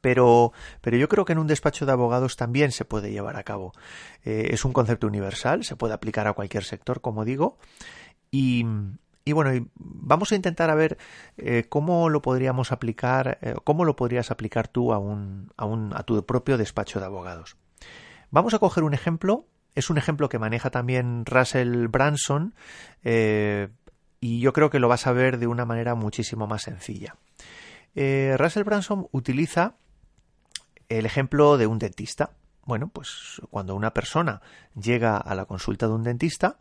pero, 0.00 0.52
pero 0.80 0.96
yo 0.96 1.08
creo 1.08 1.24
que 1.24 1.32
en 1.32 1.38
un 1.38 1.46
despacho 1.46 1.86
de 1.86 1.92
abogados 1.92 2.36
también 2.36 2.72
se 2.72 2.84
puede 2.84 3.10
llevar 3.10 3.36
a 3.36 3.42
cabo. 3.42 3.72
Eh, 4.24 4.48
es 4.50 4.64
un 4.64 4.72
concepto 4.72 5.06
universal, 5.06 5.64
se 5.64 5.76
puede 5.76 5.94
aplicar 5.94 6.26
a 6.26 6.32
cualquier 6.32 6.64
sector, 6.64 7.00
como 7.00 7.24
digo, 7.24 7.58
y, 8.30 8.64
y 9.24 9.32
bueno, 9.32 9.68
vamos 9.74 10.30
a 10.30 10.36
intentar 10.36 10.70
a 10.70 10.74
ver 10.76 10.98
eh, 11.36 11.64
cómo 11.68 12.08
lo 12.08 12.22
podríamos 12.22 12.70
aplicar, 12.70 13.38
eh, 13.42 13.54
cómo 13.64 13.84
lo 13.84 13.96
podrías 13.96 14.30
aplicar 14.30 14.68
tú 14.68 14.92
a, 14.92 14.98
un, 14.98 15.52
a, 15.56 15.64
un, 15.64 15.92
a 15.94 16.04
tu 16.04 16.24
propio 16.24 16.56
despacho 16.56 17.00
de 17.00 17.06
abogados. 17.06 17.56
Vamos 18.30 18.54
a 18.54 18.58
coger 18.58 18.84
un 18.84 18.94
ejemplo 18.94 19.46
es 19.76 19.90
un 19.90 19.98
ejemplo 19.98 20.28
que 20.28 20.40
maneja 20.40 20.70
también 20.70 21.24
Russell 21.26 21.86
Branson 21.88 22.54
eh, 23.04 23.68
y 24.20 24.40
yo 24.40 24.52
creo 24.52 24.70
que 24.70 24.80
lo 24.80 24.88
vas 24.88 25.06
a 25.06 25.12
ver 25.12 25.38
de 25.38 25.46
una 25.46 25.66
manera 25.66 25.94
muchísimo 25.94 26.46
más 26.46 26.62
sencilla. 26.62 27.16
Eh, 27.94 28.34
Russell 28.38 28.64
Branson 28.64 29.06
utiliza 29.12 29.76
el 30.88 31.04
ejemplo 31.04 31.58
de 31.58 31.66
un 31.66 31.78
dentista. 31.78 32.30
Bueno, 32.64 32.88
pues 32.88 33.40
cuando 33.50 33.76
una 33.76 33.92
persona 33.92 34.40
llega 34.74 35.18
a 35.18 35.34
la 35.34 35.44
consulta 35.44 35.86
de 35.86 35.92
un 35.92 36.02
dentista, 36.02 36.58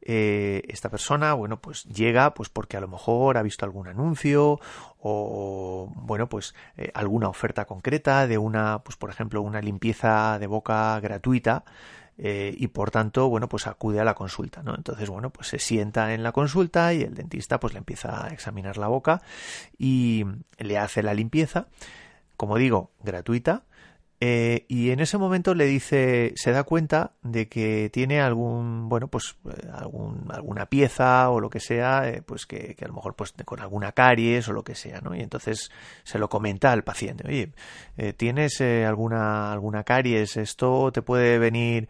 eh, 0.00 0.62
esta 0.68 0.88
persona, 0.88 1.34
bueno, 1.34 1.60
pues 1.60 1.84
llega 1.84 2.32
pues 2.32 2.48
porque 2.48 2.76
a 2.76 2.80
lo 2.80 2.88
mejor 2.88 3.36
ha 3.36 3.42
visto 3.42 3.64
algún 3.64 3.88
anuncio 3.88 4.60
o, 4.98 5.92
bueno, 5.96 6.28
pues 6.28 6.54
alguna 6.94 7.28
oferta 7.28 7.64
concreta 7.64 8.26
de 8.28 8.38
una, 8.38 8.82
pues 8.84 8.96
por 8.96 9.10
ejemplo, 9.10 9.42
una 9.42 9.60
limpieza 9.60 10.38
de 10.38 10.46
boca 10.46 10.98
gratuita 11.00 11.64
eh, 12.18 12.54
y 12.56 12.68
por 12.68 12.90
tanto, 12.90 13.28
bueno, 13.28 13.48
pues 13.48 13.66
acude 13.66 14.00
a 14.00 14.04
la 14.04 14.14
consulta, 14.14 14.62
¿no? 14.62 14.74
Entonces, 14.74 15.08
bueno, 15.08 15.30
pues 15.30 15.48
se 15.48 15.58
sienta 15.58 16.14
en 16.14 16.22
la 16.22 16.32
consulta 16.32 16.92
y 16.94 17.02
el 17.02 17.14
dentista 17.14 17.58
pues 17.58 17.72
le 17.72 17.78
empieza 17.78 18.26
a 18.26 18.28
examinar 18.28 18.76
la 18.76 18.88
boca 18.88 19.22
y 19.78 20.24
le 20.58 20.78
hace 20.78 21.02
la 21.02 21.14
limpieza, 21.14 21.66
como 22.36 22.58
digo, 22.58 22.90
gratuita, 23.02 23.64
eh, 24.24 24.66
y 24.68 24.92
en 24.92 25.00
ese 25.00 25.18
momento 25.18 25.52
le 25.52 25.66
dice, 25.66 26.32
se 26.36 26.52
da 26.52 26.62
cuenta 26.62 27.10
de 27.22 27.48
que 27.48 27.90
tiene 27.92 28.20
algún, 28.20 28.88
bueno, 28.88 29.08
pues 29.08 29.36
eh, 29.50 29.66
algún, 29.74 30.28
alguna 30.30 30.66
pieza 30.66 31.28
o 31.30 31.40
lo 31.40 31.50
que 31.50 31.58
sea, 31.58 32.08
eh, 32.08 32.22
pues 32.22 32.46
que, 32.46 32.76
a 32.80 32.86
lo 32.86 32.94
mejor 32.94 33.16
pues 33.16 33.34
con 33.44 33.58
alguna 33.58 33.90
caries 33.90 34.46
o 34.46 34.52
lo 34.52 34.62
que 34.62 34.76
sea, 34.76 35.00
¿no? 35.00 35.16
Y 35.16 35.22
entonces 35.22 35.72
se 36.04 36.20
lo 36.20 36.28
comenta 36.28 36.70
al 36.70 36.84
paciente, 36.84 37.26
oye, 37.26 37.50
¿tienes 38.16 38.60
alguna, 38.60 39.50
alguna 39.50 39.82
caries? 39.82 40.36
Esto 40.36 40.92
te 40.92 41.02
puede 41.02 41.40
venir, 41.40 41.88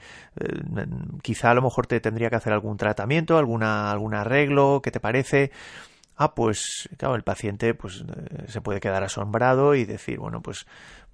quizá 1.21 1.51
a 1.51 1.55
lo 1.55 1.61
mejor 1.61 1.87
te 1.87 2.01
tendría 2.01 2.31
que 2.31 2.37
hacer 2.37 2.55
algún 2.55 2.79
tratamiento, 2.79 3.37
alguna, 3.37 3.91
algún 3.91 4.15
arreglo, 4.15 4.81
¿qué 4.83 4.91
te 4.91 5.01
parece? 5.01 5.51
Ah, 6.17 6.35
pues 6.35 6.89
claro, 6.97 7.15
el 7.15 7.25
paciente 7.25 7.75
pues 7.75 8.05
se 8.47 8.61
puede 8.63 8.81
quedar 8.81 9.03
asombrado 9.03 9.75
y 9.75 9.85
decir, 9.85 10.19
bueno, 10.19 10.41
pues 10.41 10.67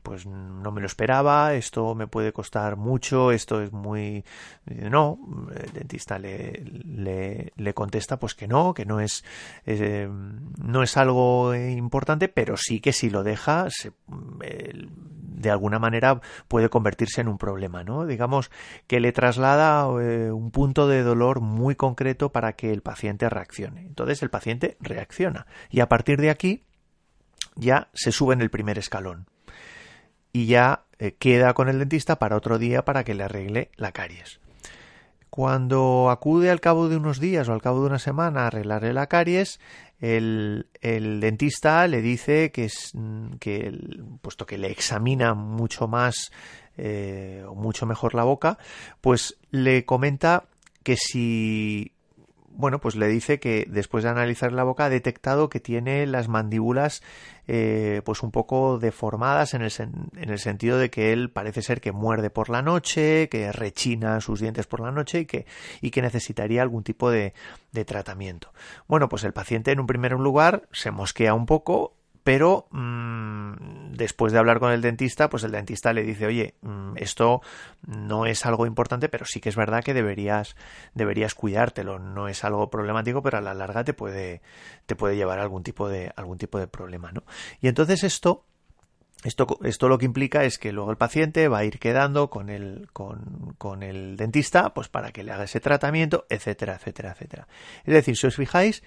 pues 0.09 0.25
no 0.25 0.73
me 0.73 0.81
lo 0.81 0.87
esperaba, 0.87 1.53
esto 1.53 1.95
me 1.95 2.07
puede 2.07 2.33
costar 2.33 2.77
mucho, 2.77 3.31
esto 3.31 3.61
es 3.61 3.73
muy... 3.73 4.25
No, 4.65 5.19
el 5.55 5.71
dentista 5.71 6.19
le, 6.19 6.65
le, 7.55 7.75
contesta 7.75 8.19
pues 8.19 8.35
que 8.35 8.49
no, 8.49 8.73
que 8.73 8.87
no 8.87 9.01
es, 9.01 9.23
eh, 9.67 10.09
no 10.09 10.83
es 10.83 10.97
algo 10.97 11.55
importante, 11.55 12.29
pero 12.29 12.57
sí 12.57 12.81
que 12.81 12.95
si 12.95 13.11
lo 13.11 13.23
deja, 13.23 13.69
de 14.07 15.51
alguna 15.51 15.79
manera 15.79 16.23
puede 16.49 16.71
convertirse 16.71 17.21
en 17.21 17.29
un 17.29 17.37
problema, 17.37 17.85
¿no? 17.85 18.07
Digamos 18.07 18.51
que 18.87 19.01
le 19.01 19.13
traslada 19.13 19.87
eh, 20.03 20.33
un 20.33 20.51
punto 20.51 20.89
de 20.89 21.03
dolor 21.03 21.43
muy 21.43 21.75
concreto 21.75 22.33
para 22.33 22.55
que 22.55 22.73
el 22.73 22.81
paciente 22.81 23.29
reaccione. 23.29 23.83
Entonces 23.83 24.23
el 24.23 24.31
paciente 24.31 24.79
reacciona 24.81 25.47
y 25.69 25.81
a 25.81 25.89
partir 25.91 26.19
de 26.19 26.31
aquí 26.31 26.65
ya 27.57 27.91
se 27.93 28.11
sube 28.11 28.33
en 28.33 28.41
el 28.41 28.49
primer 28.49 28.79
escalón 28.79 29.27
y 30.39 30.47
ya 30.47 30.85
eh, 31.01 31.17
queda 31.19 31.53
con 31.53 31.69
el 31.69 31.81
dentista 31.81 32.21
para 32.21 32.37
otro 32.37 32.59
día 32.59 32.85
para 32.85 33.03
que 33.03 33.15
le 33.15 33.25
arregle 33.25 33.73
la 33.77 33.91
caries. 33.91 34.39
Cuando 35.31 36.11
acude 36.11 36.49
al 36.49 36.61
cabo 36.61 36.89
de 36.89 36.97
unos 36.97 37.19
días 37.19 37.49
o 37.49 37.53
al 37.53 37.61
cabo 37.61 37.81
de 37.81 37.87
una 37.87 37.99
semana 37.99 38.43
a 38.43 38.47
arreglarle 38.47 38.93
la 38.93 39.09
caries, 39.09 39.59
el, 39.99 40.69
dentista 40.81 41.89
le 41.89 42.03
dice 42.03 42.53
que, 42.53 42.67
es, 42.67 42.93
mm, 42.95 43.33
que 43.41 43.77
puesto 44.23 44.47
que 44.47 44.59
le 44.59 44.71
examina 44.71 45.35
mucho 45.35 45.89
más 45.89 46.31
eh, 46.77 47.43
o 47.49 47.57
mucho 47.57 47.85
mejor 47.85 48.15
la 48.15 48.23
boca, 48.23 48.59
pues 49.01 49.37
le 49.51 49.85
comenta 49.85 50.45
que 50.85 50.97
si 50.97 51.91
bueno, 52.59 52.81
pues 52.81 52.97
le 52.97 53.07
dice 53.07 53.39
que 53.39 53.67
después 53.71 54.03
de 54.03 54.11
analizar 54.11 54.51
la 54.51 54.65
boca 54.65 54.87
ha 54.87 54.91
detectado 54.91 55.49
que 55.49 55.61
tiene 55.61 56.05
las 56.07 56.27
mandíbulas 56.27 57.05
eh, 57.47 58.03
pues 58.05 58.25
un 58.25 58.33
poco 58.33 58.81
deformadas 58.81 59.55
en 59.55 59.63
el, 59.63 59.71
en 59.79 60.29
el 60.29 60.41
sentido 60.41 60.77
de 60.77 60.91
que 60.91 61.13
él 61.13 61.31
parece 61.31 61.63
ser 61.63 61.81
que 61.81 61.93
muerde 61.93 62.31
por 62.31 62.51
la 62.51 62.61
noche, 62.61 63.29
que 63.29 63.53
rechina 63.53 64.21
sus 64.21 64.41
dientes 64.41 64.67
por 64.67 64.81
la 64.81 64.91
noche 64.91 65.21
y 65.21 65.27
que, 65.27 65.47
y 65.81 65.93
que 65.93 66.03
necesitaría 66.03 66.61
algún 66.61 66.83
tipo 66.83 67.13
de, 67.13 67.33
de 67.71 67.85
tratamiento. 67.85 68.53
Bueno, 68.89 69.09
pues 69.09 69.23
el 69.23 69.33
paciente 69.33 69.71
en 69.71 69.79
un 69.79 69.87
primer 69.87 70.11
lugar 70.11 70.69
se 70.73 70.91
mosquea 70.91 71.35
un 71.35 71.47
poco 71.47 71.95
pero 72.29 72.67
mmm, 72.73 73.53
después 73.99 74.33
de 74.33 74.39
hablar 74.39 74.61
con 74.61 74.73
el 74.73 74.81
dentista, 74.81 75.29
pues 75.29 75.43
el 75.43 75.51
dentista 75.51 75.93
le 75.93 76.05
dice, 76.05 76.27
oye, 76.27 76.55
mmm, 76.63 76.97
esto 76.97 77.43
no 77.87 78.27
es 78.27 78.47
algo 78.47 78.65
importante, 78.65 79.09
pero 79.09 79.27
sí 79.27 79.41
que 79.41 79.49
es 79.49 79.57
verdad 79.57 79.83
que 79.85 79.93
deberías, 79.93 80.57
deberías 80.95 81.35
cuidártelo, 81.35 81.99
no 81.99 82.29
es 82.29 82.45
algo 82.45 82.71
problemático, 82.71 83.23
pero 83.23 83.39
a 83.39 83.41
la 83.41 83.55
larga 83.55 83.85
te 83.85 83.93
puede, 83.93 84.41
te 84.87 84.97
puede 84.97 85.17
llevar 85.17 85.41
a 85.41 85.43
algún 85.43 85.63
tipo 85.63 85.89
de, 85.89 86.13
algún 86.17 86.39
tipo 86.39 86.59
de 86.59 86.69
problema, 86.69 87.11
¿no? 87.13 87.25
Y 87.61 87.67
entonces 87.67 88.05
esto, 88.05 88.45
esto, 89.25 89.59
esto, 89.65 89.89
lo 89.89 89.99
que 89.99 90.07
implica 90.07 90.45
es 90.45 90.59
que 90.59 90.71
luego 90.71 90.93
el 90.93 90.97
paciente 90.97 91.49
va 91.49 91.59
a 91.59 91.65
ir 91.65 91.81
quedando 91.81 92.31
con 92.31 92.49
el, 92.49 92.89
con, 92.93 93.57
con, 93.59 93.83
el 93.83 94.17
dentista, 94.17 94.73
pues 94.75 94.89
para 94.89 95.11
que 95.11 95.25
le 95.25 95.33
haga 95.33 95.45
ese 95.45 95.59
tratamiento, 95.59 96.25
etcétera, 96.31 96.77
etcétera, 96.77 97.13
etcétera. 97.13 97.49
Es 97.85 97.95
decir, 97.95 98.17
si 98.17 98.29
os 98.29 98.37
fijáis, 98.37 98.85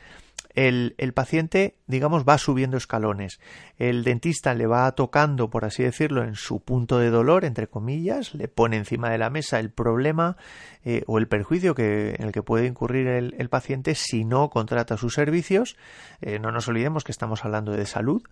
el, 0.54 0.96
el, 0.98 1.14
paciente, 1.14 1.76
digamos, 1.88 2.26
va 2.28 2.38
subiendo 2.38 2.78
escalones. 2.78 3.40
El 3.78 4.04
dentista 4.04 4.54
le 4.54 4.68
va 4.68 4.92
tocando, 4.94 5.50
por 5.50 5.66
así 5.66 5.84
decirlo, 5.84 6.24
en 6.24 6.36
su 6.36 6.60
punto 6.60 7.00
de 7.00 7.10
dolor, 7.10 7.46
entre 7.46 7.68
comillas, 7.68 8.34
le 8.34 8.48
pone 8.48 8.78
encima 8.78 9.10
de 9.10 9.18
la 9.18 9.30
mesa 9.30 9.60
el 9.60 9.72
problema 9.72 10.38
eh, 10.84 11.04
o 11.08 11.20
el 11.20 11.28
perjuicio 11.28 11.76
que, 11.76 12.16
en 12.18 12.26
el 12.26 12.32
que 12.32 12.42
puede 12.42 12.66
incurrir 12.66 13.08
el, 13.08 13.50
paciente 13.50 13.96
si 13.96 14.26
no 14.26 14.50
contrata 14.50 14.98
sus 14.98 15.14
servicios. 15.14 15.78
Eh, 16.22 16.40
no 16.40 16.52
nos 16.52 16.68
olvidemos 16.68 17.04
que 17.04 17.12
estamos 17.12 17.46
hablando 17.46 17.72
de 17.72 17.86
salud. 17.86 18.24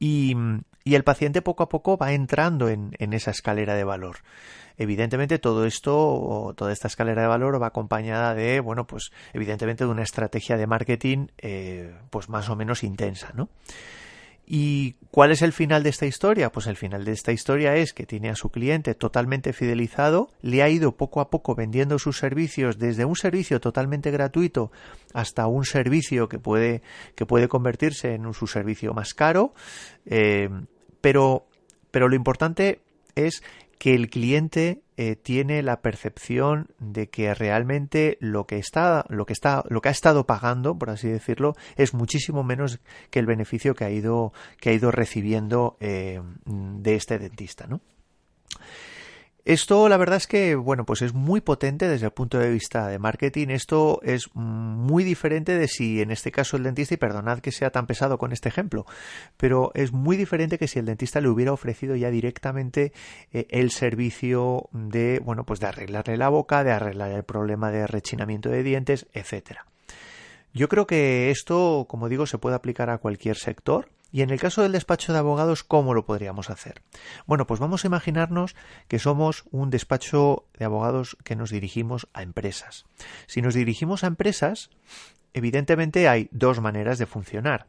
Y, 0.00 0.34
el 0.84 1.04
paciente 1.04 1.40
poco 1.40 1.62
a 1.62 1.68
poco 1.68 1.96
va 1.96 2.12
entrando 2.12 2.68
en, 2.68 2.96
en 2.98 3.12
esa 3.12 3.30
escalera 3.30 3.76
de 3.76 3.84
valor. 3.84 4.16
Evidentemente 4.80 5.38
todo 5.38 5.66
esto, 5.66 6.54
toda 6.56 6.72
esta 6.72 6.88
escalera 6.88 7.20
de 7.20 7.28
valor 7.28 7.62
va 7.62 7.66
acompañada 7.66 8.34
de, 8.34 8.60
bueno, 8.60 8.86
pues 8.86 9.12
evidentemente 9.34 9.84
de 9.84 9.90
una 9.90 10.02
estrategia 10.02 10.56
de 10.56 10.66
marketing 10.66 11.26
eh, 11.36 11.94
pues 12.08 12.30
más 12.30 12.48
o 12.48 12.56
menos 12.56 12.82
intensa, 12.82 13.30
¿no? 13.34 13.50
¿Y 14.52 14.94
cuál 15.12 15.30
es 15.30 15.42
el 15.42 15.52
final 15.52 15.84
de 15.84 15.90
esta 15.90 16.06
historia? 16.06 16.50
Pues 16.50 16.66
el 16.66 16.76
final 16.76 17.04
de 17.04 17.12
esta 17.12 17.30
historia 17.30 17.76
es 17.76 17.92
que 17.92 18.04
tiene 18.04 18.30
a 18.30 18.34
su 18.34 18.50
cliente 18.50 18.96
totalmente 18.96 19.52
fidelizado, 19.52 20.28
le 20.42 20.64
ha 20.64 20.68
ido 20.68 20.96
poco 20.96 21.20
a 21.20 21.30
poco 21.30 21.54
vendiendo 21.54 22.00
sus 22.00 22.18
servicios 22.18 22.76
desde 22.76 23.04
un 23.04 23.14
servicio 23.14 23.60
totalmente 23.60 24.10
gratuito 24.10 24.72
hasta 25.14 25.46
un 25.46 25.64
servicio 25.64 26.28
que 26.28 26.40
puede, 26.40 26.82
que 27.14 27.26
puede 27.26 27.46
convertirse 27.46 28.12
en 28.14 28.26
un, 28.26 28.34
su 28.34 28.48
servicio 28.48 28.92
más 28.92 29.14
caro, 29.14 29.54
eh, 30.04 30.48
pero, 31.00 31.46
pero 31.92 32.08
lo 32.08 32.16
importante 32.16 32.80
es 33.14 33.44
que 33.80 33.94
el 33.94 34.10
cliente 34.10 34.82
eh, 34.98 35.16
tiene 35.16 35.62
la 35.62 35.80
percepción 35.80 36.68
de 36.78 37.08
que 37.08 37.32
realmente 37.32 38.18
lo 38.20 38.46
que 38.46 38.58
está 38.58 39.06
lo 39.08 39.24
que 39.24 39.32
está 39.32 39.64
lo 39.70 39.80
que 39.80 39.88
ha 39.88 39.92
estado 39.92 40.26
pagando 40.26 40.78
por 40.78 40.90
así 40.90 41.08
decirlo 41.08 41.56
es 41.76 41.94
muchísimo 41.94 42.44
menos 42.44 42.78
que 43.10 43.20
el 43.20 43.24
beneficio 43.24 43.74
que 43.74 43.86
ha 43.86 43.90
ido 43.90 44.34
que 44.60 44.68
ha 44.68 44.72
ido 44.74 44.90
recibiendo 44.90 45.78
eh, 45.80 46.20
de 46.44 46.94
este 46.94 47.18
dentista 47.18 47.66
¿no? 47.68 47.80
Esto 49.50 49.88
la 49.88 49.96
verdad 49.96 50.18
es 50.18 50.28
que, 50.28 50.54
bueno, 50.54 50.84
pues 50.84 51.02
es 51.02 51.12
muy 51.12 51.40
potente 51.40 51.88
desde 51.88 52.06
el 52.06 52.12
punto 52.12 52.38
de 52.38 52.52
vista 52.52 52.86
de 52.86 53.00
marketing. 53.00 53.48
Esto 53.48 53.98
es 54.04 54.32
muy 54.32 55.02
diferente 55.02 55.58
de 55.58 55.66
si 55.66 56.00
en 56.00 56.12
este 56.12 56.30
caso 56.30 56.56
el 56.56 56.62
dentista, 56.62 56.94
y 56.94 56.98
perdonad 56.98 57.40
que 57.40 57.50
sea 57.50 57.70
tan 57.70 57.88
pesado 57.88 58.16
con 58.16 58.30
este 58.30 58.48
ejemplo, 58.48 58.86
pero 59.36 59.72
es 59.74 59.90
muy 59.90 60.16
diferente 60.16 60.56
que 60.56 60.68
si 60.68 60.78
el 60.78 60.86
dentista 60.86 61.20
le 61.20 61.28
hubiera 61.28 61.52
ofrecido 61.52 61.96
ya 61.96 62.12
directamente 62.12 62.92
eh, 63.32 63.48
el 63.50 63.72
servicio 63.72 64.68
de, 64.70 65.18
bueno, 65.18 65.42
pues 65.42 65.58
de 65.58 65.66
arreglarle 65.66 66.16
la 66.16 66.28
boca, 66.28 66.62
de 66.62 66.70
arreglar 66.70 67.10
el 67.10 67.24
problema 67.24 67.72
de 67.72 67.88
rechinamiento 67.88 68.50
de 68.50 68.62
dientes, 68.62 69.08
etcétera. 69.14 69.66
Yo 70.54 70.68
creo 70.68 70.86
que 70.86 71.32
esto, 71.32 71.86
como 71.88 72.08
digo, 72.08 72.24
se 72.26 72.38
puede 72.38 72.54
aplicar 72.54 72.88
a 72.88 72.98
cualquier 72.98 73.36
sector 73.36 73.88
y 74.12 74.22
en 74.22 74.30
el 74.30 74.40
caso 74.40 74.62
del 74.62 74.72
despacho 74.72 75.12
de 75.12 75.18
abogados, 75.18 75.64
¿cómo 75.64 75.94
lo 75.94 76.04
podríamos 76.04 76.50
hacer? 76.50 76.82
Bueno, 77.26 77.46
pues 77.46 77.60
vamos 77.60 77.84
a 77.84 77.88
imaginarnos 77.88 78.56
que 78.88 78.98
somos 78.98 79.44
un 79.50 79.70
despacho 79.70 80.44
de 80.58 80.64
abogados 80.64 81.16
que 81.24 81.36
nos 81.36 81.50
dirigimos 81.50 82.08
a 82.12 82.22
empresas. 82.22 82.86
Si 83.26 83.42
nos 83.42 83.54
dirigimos 83.54 84.04
a 84.04 84.08
empresas, 84.08 84.70
evidentemente 85.32 86.08
hay 86.08 86.28
dos 86.32 86.60
maneras 86.60 86.98
de 86.98 87.06
funcionar. 87.06 87.66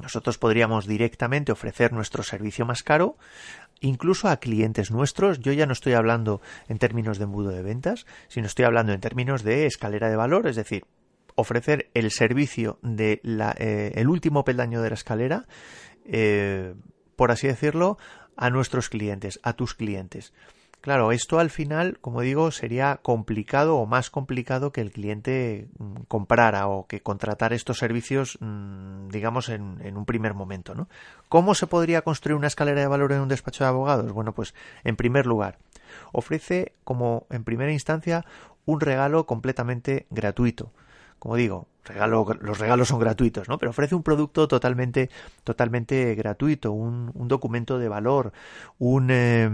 Nosotros 0.00 0.38
podríamos 0.38 0.86
directamente 0.86 1.52
ofrecer 1.52 1.92
nuestro 1.92 2.22
servicio 2.22 2.64
más 2.64 2.82
caro, 2.82 3.18
incluso 3.80 4.28
a 4.28 4.38
clientes 4.38 4.90
nuestros. 4.90 5.40
Yo 5.40 5.52
ya 5.52 5.66
no 5.66 5.74
estoy 5.74 5.92
hablando 5.92 6.40
en 6.68 6.78
términos 6.78 7.18
de 7.18 7.24
embudo 7.24 7.50
de 7.50 7.62
ventas, 7.62 8.06
sino 8.28 8.46
estoy 8.46 8.64
hablando 8.64 8.92
en 8.92 9.00
términos 9.00 9.42
de 9.42 9.66
escalera 9.66 10.08
de 10.08 10.16
valor, 10.16 10.46
es 10.46 10.56
decir, 10.56 10.84
ofrecer 11.34 11.90
el 11.94 12.10
servicio 12.10 12.78
de 12.82 13.20
la, 13.22 13.54
eh, 13.58 13.92
el 13.96 14.08
último 14.08 14.44
peldaño 14.44 14.82
de 14.82 14.90
la 14.90 14.94
escalera, 14.94 15.46
eh, 16.04 16.74
por 17.16 17.30
así 17.30 17.46
decirlo, 17.46 17.98
a 18.36 18.50
nuestros 18.50 18.88
clientes, 18.88 19.40
a 19.42 19.52
tus 19.52 19.74
clientes. 19.74 20.32
Claro, 20.80 21.12
esto 21.12 21.38
al 21.38 21.50
final, 21.50 21.98
como 22.00 22.22
digo, 22.22 22.50
sería 22.50 23.00
complicado 23.02 23.76
o 23.76 23.84
más 23.84 24.08
complicado 24.08 24.72
que 24.72 24.80
el 24.80 24.92
cliente 24.92 25.68
mm, 25.78 26.04
comprara 26.08 26.68
o 26.68 26.86
que 26.86 27.02
contratara 27.02 27.54
estos 27.54 27.76
servicios, 27.76 28.38
mm, 28.40 29.08
digamos, 29.08 29.50
en, 29.50 29.78
en, 29.82 29.98
un 29.98 30.06
primer 30.06 30.32
momento, 30.32 30.74
¿no? 30.74 30.88
¿Cómo 31.28 31.54
se 31.54 31.66
podría 31.66 32.00
construir 32.00 32.36
una 32.36 32.46
escalera 32.46 32.80
de 32.80 32.86
valor 32.86 33.12
en 33.12 33.20
un 33.20 33.28
despacho 33.28 33.62
de 33.64 33.68
abogados? 33.68 34.10
Bueno, 34.12 34.32
pues, 34.32 34.54
en 34.82 34.96
primer 34.96 35.26
lugar, 35.26 35.58
ofrece 36.12 36.72
como 36.82 37.26
en 37.28 37.44
primera 37.44 37.72
instancia 37.72 38.24
un 38.64 38.80
regalo 38.80 39.26
completamente 39.26 40.06
gratuito 40.08 40.72
como 41.20 41.36
digo, 41.36 41.68
regalo, 41.84 42.26
los 42.40 42.58
regalos 42.58 42.88
son 42.88 42.98
gratuitos, 42.98 43.48
¿no? 43.48 43.58
Pero 43.58 43.70
ofrece 43.70 43.94
un 43.94 44.02
producto 44.02 44.48
totalmente, 44.48 45.10
totalmente 45.44 46.16
gratuito, 46.16 46.72
un, 46.72 47.12
documento 47.28 47.78
de 47.78 47.88
valor, 47.88 48.32
un, 48.78 49.10
eh, 49.10 49.48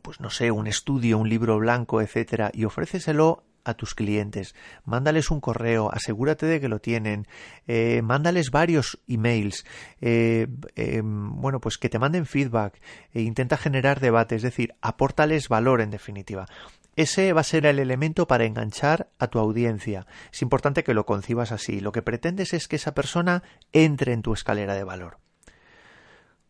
pues 0.00 0.20
no 0.20 0.30
sé, 0.30 0.52
un 0.52 0.68
estudio, 0.68 1.18
un 1.18 1.28
libro 1.28 1.58
blanco, 1.58 2.00
etcétera, 2.00 2.50
y 2.54 2.64
ofréceselo 2.64 3.42
a 3.64 3.74
tus 3.74 3.94
clientes, 3.94 4.54
mándales 4.84 5.30
un 5.30 5.40
correo, 5.40 5.90
asegúrate 5.90 6.46
de 6.46 6.60
que 6.60 6.68
lo 6.68 6.80
tienen, 6.80 7.26
eh, 7.66 8.02
mándales 8.02 8.50
varios 8.50 9.00
emails, 9.08 9.64
eh, 10.00 10.46
eh, 10.76 11.00
bueno, 11.02 11.60
pues 11.60 11.78
que 11.78 11.88
te 11.88 11.98
manden 11.98 12.26
feedback, 12.26 12.80
e 13.12 13.22
intenta 13.22 13.56
generar 13.56 14.00
debate, 14.00 14.36
es 14.36 14.42
decir, 14.42 14.74
apórtales 14.82 15.48
valor 15.48 15.80
en 15.80 15.90
definitiva. 15.90 16.46
Ese 16.96 17.32
va 17.32 17.40
a 17.40 17.44
ser 17.44 17.66
el 17.66 17.78
elemento 17.78 18.26
para 18.26 18.44
enganchar 18.44 19.08
a 19.18 19.26
tu 19.28 19.38
audiencia. 19.38 20.06
Es 20.32 20.42
importante 20.42 20.84
que 20.84 20.94
lo 20.94 21.06
concibas 21.06 21.52
así. 21.52 21.80
Lo 21.80 21.92
que 21.92 22.02
pretendes 22.02 22.54
es 22.54 22.68
que 22.68 22.76
esa 22.76 22.94
persona 22.94 23.42
entre 23.72 24.12
en 24.12 24.22
tu 24.22 24.32
escalera 24.32 24.74
de 24.74 24.84
valor. 24.84 25.18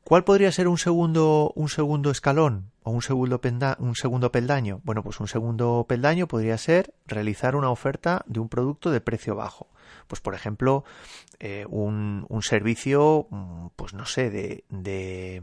¿Cuál 0.05 0.25
podría 0.25 0.53
ser 0.53 0.69
un 0.69 0.77
segundo, 0.77 1.51
un 1.57 1.71
segundo 1.71 2.11
escalón 2.11 2.71
o 2.83 2.91
un 2.91 3.01
segundo, 3.01 3.41
un 3.79 3.97
segundo 3.97 4.31
peldaño? 4.31 4.83
Bueno, 4.85 5.03
pues 5.03 5.19
un 5.19 5.29
segundo 5.29 5.87
peldaño 5.89 6.29
podría 6.29 6.59
ser 6.59 6.93
realizar 7.07 7.57
una 7.57 7.71
oferta 7.71 8.23
de 8.27 8.39
un 8.39 8.51
producto 8.51 8.91
de 8.91 9.01
precio 9.01 9.35
bajo. 9.35 9.69
Pues, 10.07 10.21
por 10.21 10.35
ejemplo, 10.35 10.85
eh, 11.41 11.65
un, 11.71 12.27
un, 12.29 12.43
servicio, 12.43 13.29
mm, 13.31 13.69
pues 13.77 13.95
no 13.95 14.05
sé, 14.05 14.29
de, 14.29 14.65
de 14.69 15.43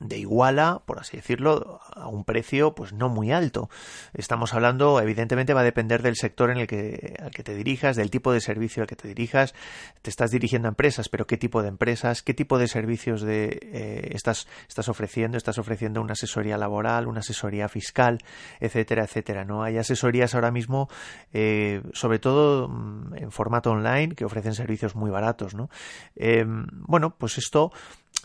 de 0.00 0.18
Iguala, 0.18 0.82
por 0.86 1.00
así 1.00 1.16
decirlo, 1.16 1.80
a 1.92 2.06
un 2.06 2.24
precio 2.24 2.74
pues 2.74 2.92
no 2.92 3.08
muy 3.08 3.32
alto. 3.32 3.68
Estamos 4.14 4.54
hablando, 4.54 5.00
evidentemente 5.00 5.54
va 5.54 5.62
a 5.62 5.64
depender 5.64 6.02
del 6.02 6.14
sector 6.14 6.50
en 6.50 6.58
el 6.58 6.66
que, 6.66 7.16
al 7.20 7.30
que 7.30 7.42
te 7.42 7.54
dirijas, 7.54 7.96
del 7.96 8.10
tipo 8.10 8.32
de 8.32 8.40
servicio 8.40 8.82
al 8.82 8.86
que 8.86 8.96
te 8.96 9.08
dirijas. 9.08 9.54
Te 10.02 10.10
estás 10.10 10.30
dirigiendo 10.30 10.68
a 10.68 10.70
empresas, 10.70 11.08
pero 11.08 11.26
qué 11.26 11.36
tipo 11.36 11.62
de 11.62 11.68
empresas, 11.68 12.22
qué 12.22 12.32
tipo 12.32 12.58
de 12.58 12.68
servicios 12.68 13.22
de, 13.22 13.58
eh, 13.62 14.10
estás, 14.12 14.46
estás 14.68 14.88
ofreciendo. 14.88 15.36
Estás 15.36 15.58
ofreciendo 15.58 16.00
una 16.00 16.12
asesoría 16.12 16.56
laboral, 16.56 17.08
una 17.08 17.20
asesoría 17.20 17.68
fiscal, 17.68 18.18
etcétera, 18.60 19.04
etcétera. 19.04 19.44
No 19.44 19.64
hay 19.64 19.78
asesorías 19.78 20.34
ahora 20.34 20.52
mismo, 20.52 20.88
eh, 21.32 21.82
sobre 21.92 22.20
todo 22.20 22.68
mm, 22.68 23.16
en 23.16 23.32
formato 23.32 23.70
online, 23.70 24.14
que 24.14 24.24
ofrecen 24.24 24.54
servicios 24.54 24.94
muy 24.94 25.10
baratos, 25.10 25.54
¿no? 25.54 25.70
Eh, 26.14 26.44
bueno, 26.46 27.16
pues 27.18 27.38
esto 27.38 27.72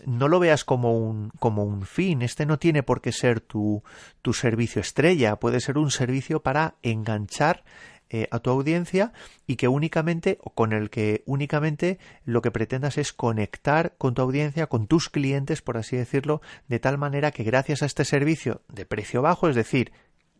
no 0.06 0.28
lo 0.28 0.40
veas 0.40 0.64
como 0.64 0.98
un, 0.98 1.32
como 1.40 1.64
un 1.64 1.86
fin. 1.86 2.22
Este 2.22 2.46
no 2.46 2.60
tiene 2.60 2.84
por 2.84 3.02
qué 3.02 3.12
ser 3.12 3.40
tu, 3.40 3.84
tu 4.22 4.34
servicio 4.34 4.82
estrella. 4.82 5.38
Puede 5.38 5.60
ser 5.60 5.78
un 5.78 5.92
servicio 5.92 6.42
para 6.42 6.76
enganchar 6.82 7.64
eh, 8.10 8.28
a 8.30 8.38
tu 8.38 8.52
audiencia 8.52 9.12
y 9.48 9.56
que 9.56 9.68
únicamente, 9.68 10.38
o 10.44 10.52
con 10.52 10.72
el 10.72 10.92
que 10.92 11.24
únicamente 11.26 11.98
lo 12.26 12.44
que 12.44 12.52
pretendas 12.52 13.00
es 13.00 13.12
conectar 13.12 13.96
con 13.98 14.14
tu 14.14 14.22
audiencia, 14.22 14.68
con 14.68 14.86
tus 14.86 15.10
clientes, 15.10 15.64
por 15.64 15.78
así 15.78 15.98
decirlo, 15.98 16.40
de 16.68 16.78
tal 16.80 17.00
manera 17.00 17.32
que 17.32 17.44
gracias 17.44 17.82
a 17.82 17.88
este 17.88 18.06
servicio 18.06 18.62
de 18.68 18.86
precio 18.86 19.24
bajo, 19.24 19.50
es 19.50 19.56
decir, 19.56 19.92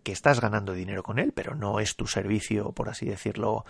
que 0.04 0.12
estás 0.12 0.40
ganando 0.40 0.74
dinero 0.74 1.02
con 1.02 1.18
él, 1.18 1.32
pero 1.34 1.56
no 1.56 1.80
es 1.80 1.96
tu 1.96 2.06
servicio, 2.06 2.74
por 2.74 2.90
así 2.90 3.08
decirlo, 3.08 3.66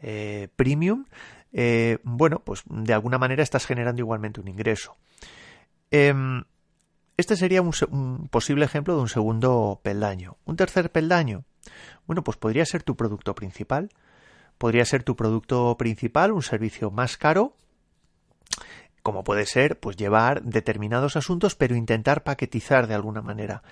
eh, 0.00 0.48
premium, 0.56 1.04
eh, 1.52 1.98
bueno, 2.02 2.40
pues 2.40 2.64
de 2.66 2.92
alguna 2.92 3.18
manera 3.18 3.44
estás 3.44 3.66
generando 3.66 4.02
igualmente 4.02 4.40
un 4.40 4.48
ingreso. 4.48 4.96
Em, 5.96 6.42
este 7.16 7.36
sería 7.36 7.62
un, 7.62 8.28
posible 8.28 8.64
ejemplo 8.64 8.96
de 8.96 9.02
un 9.02 9.08
segundo 9.08 9.80
peldaño. 9.84 10.38
Un 10.44 10.56
tercer 10.56 10.90
peldaño, 10.90 11.44
bueno, 12.08 12.24
pues 12.24 12.36
podría 12.36 12.66
ser 12.66 12.82
tu 12.82 12.96
producto 12.96 13.36
principal. 13.36 13.90
Podría 14.58 14.84
ser 14.86 15.04
tu 15.04 15.14
producto 15.14 15.76
principal, 15.76 16.32
un 16.32 16.42
servicio 16.42 16.90
más 16.90 17.16
caro, 17.16 17.56
como 19.04 19.22
puede 19.22 19.46
ser, 19.46 19.78
pues 19.78 19.96
llevar 19.96 20.42
determinados 20.42 21.14
asuntos, 21.14 21.54
pero 21.54 21.76
intentar 21.76 22.24
paquetizar 22.24 22.88
de 22.88 22.94
alguna 22.94 23.22
manera 23.22 23.62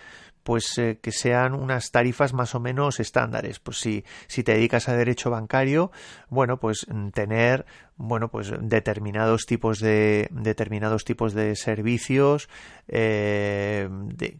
pues 0.42 0.76
eh, 0.78 0.98
que 1.00 1.12
sean 1.12 1.54
unas 1.54 1.90
tarifas 1.90 2.32
más 2.32 2.54
o 2.54 2.60
menos 2.60 3.00
estándares. 3.00 3.60
Pues 3.60 3.78
si, 3.78 4.04
si 4.26 4.42
te 4.42 4.54
dedicas 4.54 4.88
a 4.88 4.96
derecho 4.96 5.30
bancario, 5.30 5.92
bueno, 6.28 6.58
pues 6.58 6.86
mm, 6.88 7.08
tener 7.10 7.64
bueno 8.02 8.28
pues 8.28 8.52
determinados 8.60 9.46
tipos 9.46 9.78
de 9.78 10.28
determinados 10.32 11.04
tipos 11.04 11.34
de 11.34 11.54
servicios 11.54 12.48
eh, 12.88 13.88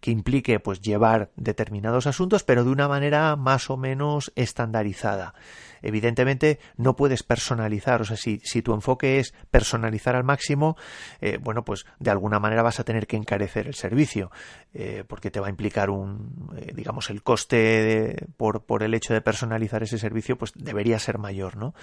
que 0.01 0.11
implique 0.11 0.59
pues 0.59 0.81
llevar 0.81 1.31
determinados 1.37 2.09
asuntos 2.09 2.43
pero 2.43 2.65
de 2.65 2.71
una 2.71 2.89
manera 2.89 3.37
más 3.37 3.71
o 3.71 3.77
menos 3.77 4.33
estandarizada 4.35 5.35
evidentemente 5.83 6.59
no 6.77 6.97
puedes 6.97 7.23
personalizar, 7.23 8.01
o 8.01 8.05
sea, 8.05 8.17
si, 8.17 8.41
si 8.45 8.63
tu 8.63 8.73
enfoque 8.73 9.19
es 9.19 9.35
personalizar 9.51 10.17
al 10.17 10.25
máximo, 10.25 10.77
eh, 11.21 11.39
bueno, 11.41 11.65
pues 11.65 11.85
de 11.99 12.11
alguna 12.11 12.39
manera 12.39 12.63
vas 12.63 12.81
a 12.81 12.85
tener 12.85 13.07
que 13.07 13.17
encarecer 13.17 13.67
el 13.67 13.75
servicio, 13.75 14.31
eh, 14.73 15.05
porque 15.07 15.31
te 15.31 15.41
va 15.41 15.49
a 15.49 15.51
implicar 15.51 15.91
un, 15.91 16.51
eh, 16.57 16.73
digamos, 16.75 17.11
el 17.11 17.23
coste 17.23 18.27
por, 18.37 18.65
por 18.65 18.83
el 18.83 18.95
hecho 18.95 19.13
de 19.13 19.21
personalizar 19.21 19.83
ese 19.83 19.99
servicio, 19.99 20.39
pues 20.39 20.53
debería 20.55 20.99
ser 20.99 21.19
mayor, 21.19 21.57
¿no? 21.57 21.75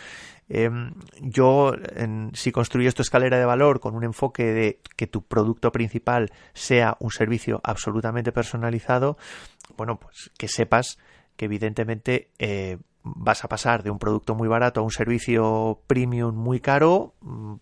Si 2.33 2.51
construyes 2.51 2.95
tu 2.95 3.01
escalera 3.01 3.37
de 3.37 3.45
valor 3.45 3.79
con 3.79 3.95
un 3.95 4.03
enfoque 4.03 4.43
de 4.43 4.79
que 4.95 5.07
tu 5.07 5.23
producto 5.23 5.71
principal 5.71 6.31
sea 6.53 6.97
un 6.99 7.11
servicio 7.11 7.61
absolutamente 7.63 8.31
personalizado, 8.31 9.17
bueno, 9.77 9.99
pues 9.99 10.31
que 10.37 10.47
sepas 10.47 10.97
que 11.35 11.45
evidentemente 11.45 12.29
vas 13.03 13.43
a 13.43 13.47
pasar 13.47 13.83
de 13.83 13.89
un 13.89 13.99
producto 13.99 14.35
muy 14.35 14.47
barato 14.47 14.81
a 14.81 14.83
un 14.83 14.91
servicio 14.91 15.79
premium 15.87 16.35
muy 16.35 16.59
caro. 16.59 17.13
Mm, 17.21 17.55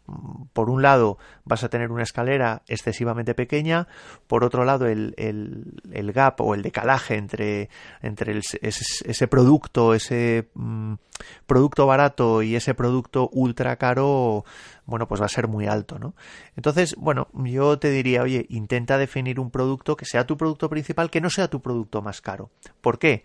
por 0.53 0.69
un 0.69 0.81
lado, 0.81 1.17
vas 1.45 1.63
a 1.63 1.69
tener 1.69 1.91
una 1.91 2.03
escalera 2.03 2.63
excesivamente 2.67 3.35
pequeña. 3.35 3.87
Por 4.27 4.43
otro 4.43 4.65
lado, 4.65 4.87
el, 4.87 5.13
el, 5.17 6.11
gap 6.11 6.41
o 6.41 6.55
el 6.55 6.63
decalaje 6.63 7.15
entre, 7.15 7.69
entre 8.01 8.39
ese, 8.61 9.27
producto, 9.27 9.93
ese 9.93 10.49
mm, 10.55 10.93
producto 11.45 11.85
barato 11.85 12.41
y 12.41 12.55
ese 12.55 12.73
producto 12.73 13.29
ultra 13.31 13.75
caro, 13.75 14.43
bueno, 14.85 15.07
pues 15.07 15.21
va 15.21 15.25
a 15.25 15.29
ser 15.29 15.47
muy 15.47 15.67
alto, 15.67 15.99
¿no? 15.99 16.15
Entonces, 16.55 16.95
bueno, 16.97 17.27
yo 17.33 17.77
te 17.77 17.91
diría, 17.91 18.23
oye, 18.23 18.45
intenta 18.49 18.97
definir 18.97 19.39
un 19.39 19.51
producto 19.51 19.95
que 19.95 20.05
sea 20.05 20.25
tu 20.25 20.37
producto 20.37 20.69
principal, 20.69 21.11
que 21.11 21.21
no 21.21 21.29
sea 21.29 21.47
tu 21.47 21.61
producto 21.61 22.01
más 22.01 22.21
caro. 22.21 22.49
¿Por 22.81 22.97
qué? 22.97 23.23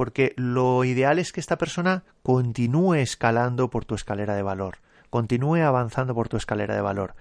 Porque 0.00 0.32
lo 0.38 0.82
ideal 0.84 1.18
es 1.18 1.30
que 1.30 1.40
esta 1.40 1.58
persona 1.58 2.04
continúe 2.22 2.94
escalando 2.94 3.68
por 3.68 3.84
tu 3.84 3.94
escalera 3.94 4.34
de 4.34 4.42
valor, 4.42 4.78
continúe 5.10 5.56
avanzando 5.56 6.14
por 6.14 6.26
tu 6.26 6.38
escalera 6.38 6.74
de 6.74 6.80
valor. 6.80 7.14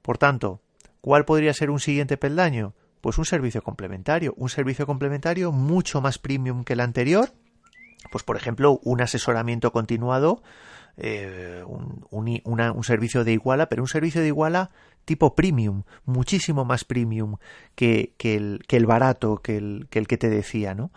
Por 0.00 0.16
tanto, 0.16 0.60
¿cuál 1.00 1.24
podría 1.24 1.52
ser 1.52 1.70
un 1.70 1.80
siguiente 1.80 2.16
peldaño? 2.16 2.72
Pues 3.00 3.18
un 3.18 3.24
servicio 3.24 3.62
complementario, 3.62 4.32
un 4.36 4.48
servicio 4.48 4.86
complementario 4.86 5.50
mucho 5.50 6.00
más 6.00 6.18
premium 6.18 6.62
que 6.62 6.74
el 6.74 6.80
anterior, 6.82 7.30
pues 8.12 8.22
por 8.22 8.36
ejemplo 8.36 8.78
un 8.84 9.00
asesoramiento 9.00 9.72
continuado, 9.72 10.40
eh, 10.98 11.64
un, 11.66 12.84
servicio 12.84 13.24
de 13.24 13.32
iguala, 13.32 13.68
pero 13.68 13.82
un 13.82 13.88
servicio 13.88 14.20
de 14.20 14.28
iguala 14.28 14.70
tipo 15.04 15.34
premium, 15.34 15.82
muchísimo 16.04 16.64
más 16.64 16.84
premium 16.84 17.38
que, 17.74 18.14
el, 18.20 18.60
que 18.68 18.76
el, 18.76 18.86
barato, 18.86 19.38
que 19.38 19.56
el, 19.56 19.88
que 19.90 19.98
el 19.98 20.06
que 20.06 20.16
te 20.16 20.30
decía, 20.30 20.76
¿no? 20.76 20.92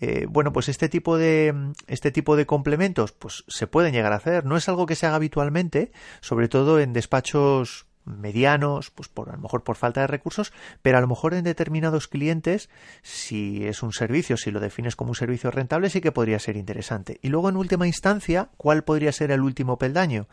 Eh, 0.00 0.26
bueno, 0.28 0.52
pues 0.52 0.68
este 0.68 0.88
tipo 0.88 1.18
de 1.18 1.72
este 1.86 2.10
tipo 2.10 2.36
de 2.36 2.46
complementos, 2.46 3.12
pues 3.12 3.44
se 3.48 3.66
pueden 3.66 3.92
llegar 3.92 4.12
a 4.12 4.16
hacer. 4.16 4.44
No 4.44 4.56
es 4.56 4.68
algo 4.68 4.86
que 4.86 4.96
se 4.96 5.06
haga 5.06 5.16
habitualmente, 5.16 5.92
sobre 6.20 6.48
todo 6.48 6.80
en 6.80 6.92
despachos 6.92 7.86
medianos, 8.04 8.90
pues 8.90 9.08
por 9.08 9.28
a 9.28 9.32
lo 9.32 9.42
mejor 9.42 9.62
por 9.62 9.76
falta 9.76 10.00
de 10.00 10.06
recursos, 10.06 10.52
pero 10.82 10.98
a 10.98 11.00
lo 11.00 11.06
mejor 11.06 11.34
en 11.34 11.44
determinados 11.44 12.08
clientes, 12.08 12.70
si 13.02 13.66
es 13.66 13.82
un 13.82 13.92
servicio, 13.92 14.36
si 14.36 14.50
lo 14.50 14.60
defines 14.60 14.96
como 14.96 15.10
un 15.10 15.14
servicio 15.14 15.50
rentable, 15.50 15.90
sí 15.90 16.00
que 16.00 16.12
podría 16.12 16.38
ser 16.38 16.56
interesante. 16.56 17.18
Y 17.22 17.28
luego 17.28 17.48
en 17.48 17.56
última 17.56 17.86
instancia, 17.86 18.48
¿cuál 18.56 18.84
podría 18.84 19.12
ser 19.12 19.30
el 19.30 19.42
último 19.42 19.78
peldaño? 19.78 20.28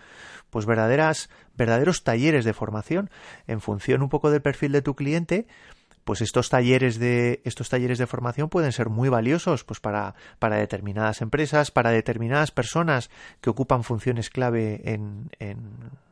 Pues 0.49 0.65
verdaderas, 0.65 1.29
verdaderos 1.55 2.03
talleres 2.03 2.45
de 2.45 2.53
formación, 2.53 3.09
en 3.47 3.61
función 3.61 4.01
un 4.01 4.09
poco 4.09 4.31
del 4.31 4.41
perfil 4.41 4.71
de 4.71 4.81
tu 4.81 4.95
cliente, 4.95 5.45
pues 6.07 6.21
estos 6.21 6.47
talleres 6.47 6.99
de 6.99 7.41
estos 7.43 7.67
talleres 7.67 7.97
de 7.97 8.07
formación 8.07 8.47
pueden 8.47 8.71
ser 8.71 8.87
muy 8.87 9.09
valiosos 9.09 9.65
pues 9.65 9.81
para, 9.81 10.15
para 10.39 10.55
determinadas 10.55 11.21
empresas 11.21 11.69
para 11.69 11.91
determinadas 11.91 12.51
personas 12.51 13.09
que 13.41 13.49
ocupan 13.49 13.83
funciones 13.83 14.29
clave 14.29 14.79
en, 14.85 15.29
en 15.39 15.57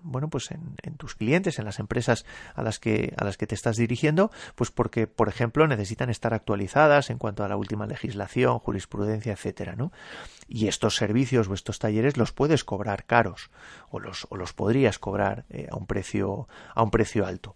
bueno 0.04 0.30
pues 0.30 0.52
en, 0.52 0.76
en, 0.84 0.98
tus 0.98 1.16
clientes 1.16 1.60
en 1.60 1.66
las 1.66 1.80
empresas 1.80 2.26
a 2.56 2.62
las 2.62 2.78
que 2.78 3.14
a 3.16 3.24
las 3.24 3.38
que 3.38 3.48
te 3.48 3.56
estás 3.56 3.78
dirigiendo 3.78 4.32
pues 4.56 4.70
porque 4.70 5.08
por 5.08 5.30
ejemplo 5.30 5.66
necesitan 5.66 6.10
estar 6.10 6.34
actualizadas 6.34 7.10
en 7.10 7.18
cuanto 7.18 7.46
a 7.46 7.48
la 7.48 7.56
última 7.56 7.86
legislación 7.86 8.60
jurisprudencia 8.60 9.32
etcétera 9.32 9.78
no 9.78 9.94
y 10.50 10.68
estos 10.68 10.98
servicios 10.98 11.48
o 11.48 11.54
estos 11.54 11.80
talleres 11.80 12.18
los 12.18 12.34
puedes 12.34 12.66
cobrar 12.66 13.06
caros 13.06 13.50
o 13.92 14.02
los 14.02 14.28
o 14.30 14.36
los 14.36 14.52
podrías 14.52 15.00
cobrar 15.00 15.46
eh, 15.50 15.70
a 15.72 15.78
un 15.78 15.88
precio 15.88 16.50
a 16.74 16.84
un 16.84 16.92
precio 16.92 17.26
alto. 17.26 17.56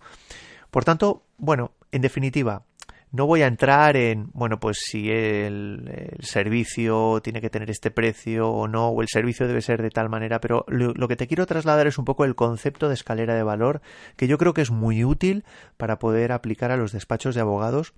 Por 0.71 0.85
tanto, 0.85 1.23
bueno, 1.37 1.71
en 1.91 2.01
definitiva, 2.01 2.63
no 3.11 3.25
voy 3.25 3.41
a 3.41 3.47
entrar 3.47 3.97
en, 3.97 4.29
bueno, 4.33 4.59
pues 4.59 4.77
si 4.85 5.09
el, 5.09 6.17
servicio 6.19 7.21
tiene 7.23 7.41
que 7.41 7.49
tener 7.49 7.69
este 7.71 7.89
precio 7.89 8.49
o 8.49 8.67
no, 8.67 8.89
o 8.89 9.01
el 9.01 9.07
servicio 9.07 9.47
debe 9.47 9.61
ser 9.61 9.81
de 9.81 9.89
tal 9.89 10.09
manera, 10.09 10.39
pero 10.39 10.65
lo, 10.67 11.07
que 11.07 11.15
te 11.15 11.27
quiero 11.27 11.45
trasladar 11.45 11.87
es 11.87 11.97
un 11.97 12.05
poco 12.05 12.25
el 12.25 12.35
concepto 12.35 12.87
de 12.87 12.93
escalera 12.93 13.33
de 13.33 13.43
valor, 13.43 13.81
que 14.15 14.27
yo 14.27 14.37
creo 14.37 14.53
que 14.53 14.61
es 14.61 14.69
muy 14.69 15.03
útil 15.03 15.43
para 15.77 15.97
poder 15.97 16.31
aplicar 16.31 16.71
a 16.71 16.77
los 16.77 16.91
despachos 16.91 17.33
de 17.33 17.41
abogados 17.41 17.93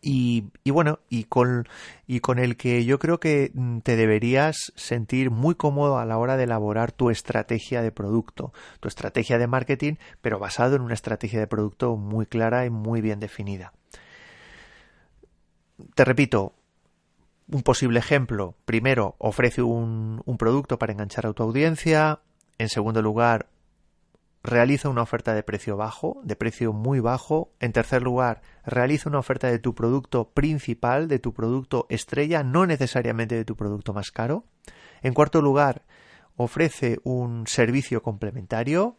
y, 0.00 0.44
bueno, 0.66 1.00
y 1.08 1.24
con, 1.24 1.68
y 2.06 2.20
con 2.20 2.38
el 2.38 2.56
que 2.56 2.84
yo 2.84 2.98
creo 2.98 3.18
que 3.18 3.50
mm, 3.52 3.78
te 3.80 3.96
deberías 3.96 4.72
sentir 4.76 5.30
muy 5.30 5.54
cómodo 5.54 5.98
a 5.98 6.04
la 6.04 6.18
hora 6.18 6.36
de 6.36 6.44
elaborar 6.44 6.92
tu 6.92 7.10
estrategia 7.10 7.82
de 7.82 7.90
producto, 7.90 8.52
tu 8.80 8.88
estrategia 8.88 9.38
de 9.38 9.46
marketing, 9.46 9.94
pero 10.20 10.38
basado 10.38 10.76
en 10.76 10.82
una 10.82 10.94
estrategia 10.94 11.40
de 11.40 11.46
producto 11.46 11.96
muy 11.96 12.26
clara 12.26 12.64
y 12.64 12.70
muy 12.70 13.00
bien 13.00 13.20
definida. 13.20 13.72
Te 15.94 16.04
repito, 16.04 16.54
un 17.50 17.62
posible 17.62 17.98
ejemplo. 17.98 18.54
Primero, 18.64 19.16
ofrece 19.18 19.62
un, 19.62 20.22
un 20.24 20.38
producto 20.38 20.78
para 20.78 20.92
enganchar 20.92 21.26
a 21.26 21.32
tu 21.32 21.42
audiencia. 21.42 22.20
En 22.58 22.68
segundo 22.68 23.02
lugar, 23.02 23.46
realiza 24.48 24.88
una 24.88 25.02
oferta 25.02 25.34
de 25.34 25.42
precio 25.42 25.76
bajo, 25.76 26.20
de 26.24 26.36
precio 26.36 26.72
muy 26.72 27.00
bajo. 27.00 27.52
En 27.60 27.72
tercer 27.72 28.02
lugar, 28.02 28.42
realiza 28.64 29.08
una 29.08 29.18
oferta 29.18 29.48
de 29.48 29.58
tu 29.58 29.74
producto 29.74 30.30
principal, 30.30 31.08
de 31.08 31.18
tu 31.18 31.32
producto 31.32 31.86
estrella, 31.88 32.42
no 32.42 32.66
necesariamente 32.66 33.34
de 33.34 33.44
tu 33.44 33.56
producto 33.56 33.92
más 33.92 34.10
caro. 34.10 34.44
En 35.02 35.14
cuarto 35.14 35.42
lugar, 35.42 35.84
ofrece 36.36 36.98
un 37.04 37.46
servicio 37.46 38.02
complementario, 38.02 38.98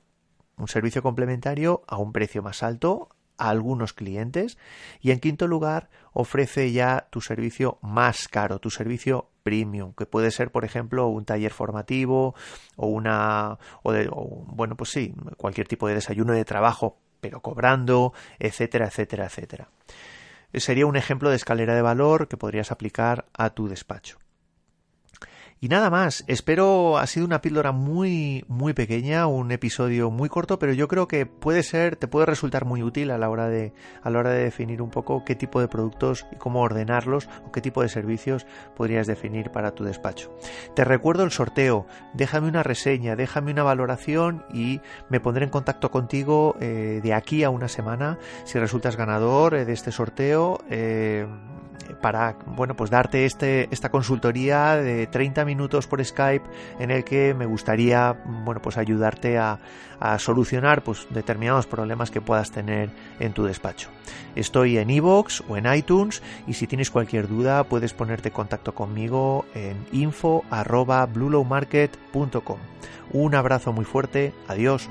un 0.58 0.68
servicio 0.68 1.02
complementario 1.02 1.84
a 1.88 1.98
un 1.98 2.12
precio 2.12 2.44
más 2.44 2.64
alto, 2.64 3.10
a 3.38 3.50
algunos 3.50 3.94
clientes 3.94 4.58
y 5.00 5.12
en 5.12 5.20
quinto 5.20 5.48
lugar 5.48 5.90
ofrece 6.12 6.72
ya 6.72 7.08
tu 7.10 7.22
servicio 7.22 7.80
más 7.82 8.28
caro, 8.28 8.60
tu 8.60 8.70
servicio 8.70 9.32
premium, 9.50 9.94
que 9.94 10.06
puede 10.06 10.30
ser 10.30 10.52
por 10.52 10.64
ejemplo 10.64 11.08
un 11.08 11.26
taller 11.26 11.52
formativo 11.52 12.36
o 12.76 12.88
una 12.88 13.58
o, 13.82 13.92
de, 13.92 14.08
bueno 14.12 14.76
pues 14.76 14.92
sí, 14.92 15.16
cualquier 15.38 15.68
tipo 15.68 15.88
de 15.88 15.96
desayuno 15.96 16.34
de 16.34 16.46
trabajo, 16.46 17.00
pero 17.20 17.42
cobrando, 17.42 18.14
etcétera, 18.38 18.86
etcétera, 18.86 19.26
etcétera. 19.26 19.70
Sería 20.54 20.86
un 20.86 20.98
ejemplo 20.98 21.32
de 21.32 21.36
escalera 21.36 21.74
de 21.74 21.82
valor 21.82 22.28
que 22.28 22.38
podrías 22.38 22.72
aplicar 22.72 23.26
a 23.34 23.50
tu 23.50 23.68
despacho. 23.68 24.20
Y 25.62 25.68
nada 25.68 25.90
más, 25.90 26.24
espero 26.28 26.98
ha 26.98 27.06
sido 27.06 27.26
una 27.26 27.42
píldora 27.42 27.74
muy 27.74 28.46
muy 28.48 28.72
pequeña, 28.72 29.28
un 29.28 29.52
episodio 29.52 30.10
muy 30.10 30.30
corto, 30.30 30.58
pero 30.58 30.72
yo 30.72 30.88
creo 30.88 31.10
que 31.10 31.26
puede 31.26 31.64
ser, 31.64 31.98
te 31.98 32.08
puede 32.08 32.26
resultar 32.26 32.64
muy 32.64 32.82
útil 32.82 33.12
a 33.12 33.18
la 33.18 33.30
hora 33.30 33.50
de 33.50 33.74
a 34.02 34.10
la 34.10 34.20
hora 34.20 34.30
de 34.30 34.46
definir 34.46 34.82
un 34.82 34.90
poco 34.90 35.26
qué 35.26 35.36
tipo 35.36 35.60
de 35.60 35.68
productos 35.68 36.26
y 36.32 36.38
cómo 36.38 36.62
ordenarlos 36.62 37.28
o 37.46 37.52
qué 37.52 37.60
tipo 37.60 37.82
de 37.82 37.90
servicios 37.90 38.48
podrías 38.78 39.06
definir 39.06 39.52
para 39.52 39.72
tu 39.72 39.84
despacho. 39.84 40.34
Te 40.76 40.86
recuerdo 40.86 41.26
el 41.26 41.32
sorteo, 41.32 41.86
déjame 42.14 42.48
una 42.48 42.64
reseña, 42.64 43.18
déjame 43.18 43.52
una 43.52 43.64
valoración 43.64 44.46
y 44.54 44.80
me 45.10 45.20
pondré 45.20 45.44
en 45.44 45.52
contacto 45.52 45.92
contigo 45.92 46.56
eh, 46.62 47.02
de 47.04 47.14
aquí 47.14 47.44
a 47.44 47.50
una 47.50 47.68
semana 47.68 48.18
si 48.46 48.60
resultas 48.60 48.96
ganador 48.96 49.56
eh, 49.56 49.66
de 49.66 49.74
este 49.74 49.92
sorteo. 49.92 50.64
Eh, 50.70 51.28
para 52.02 52.36
bueno 52.46 52.76
pues 52.76 52.90
darte 52.90 53.26
este 53.26 53.68
esta 53.72 53.90
consultoría 53.90 54.76
de 54.76 55.08
30 55.08 55.46
minutos 55.46 55.88
por 55.88 56.04
Skype 56.04 56.46
en 56.80 56.92
el 56.92 57.04
que 57.04 57.34
me 57.34 57.46
gustaría 57.46 58.16
bueno 58.26 58.62
pues 58.62 58.78
ayudarte 58.78 59.38
a, 59.38 59.60
solucionar 60.18 60.82
pues 60.82 61.08
determinados 61.10 61.68
problemas 61.68 62.10
que 62.10 62.22
puedas 62.22 62.52
tener 62.52 62.90
en 63.20 63.34
tu 63.34 63.44
despacho. 63.44 63.90
Estoy 64.34 64.78
en 64.78 64.90
iVoox 64.90 65.42
o 65.50 65.58
en 65.58 65.72
iTunes 65.74 66.24
y 66.48 66.54
si 66.54 66.68
tienes 66.68 66.90
cualquier 66.90 67.28
duda 67.28 67.66
puedes 67.66 67.94
ponerte 67.94 68.30
en 68.30 68.34
contacto 68.34 68.74
conmigo 68.74 69.44
en 69.54 69.86
info 69.92 70.46
un 73.12 73.36
abrazo 73.36 73.74
muy 73.74 73.84
fuerte. 73.86 74.34
Adiós 74.48 74.90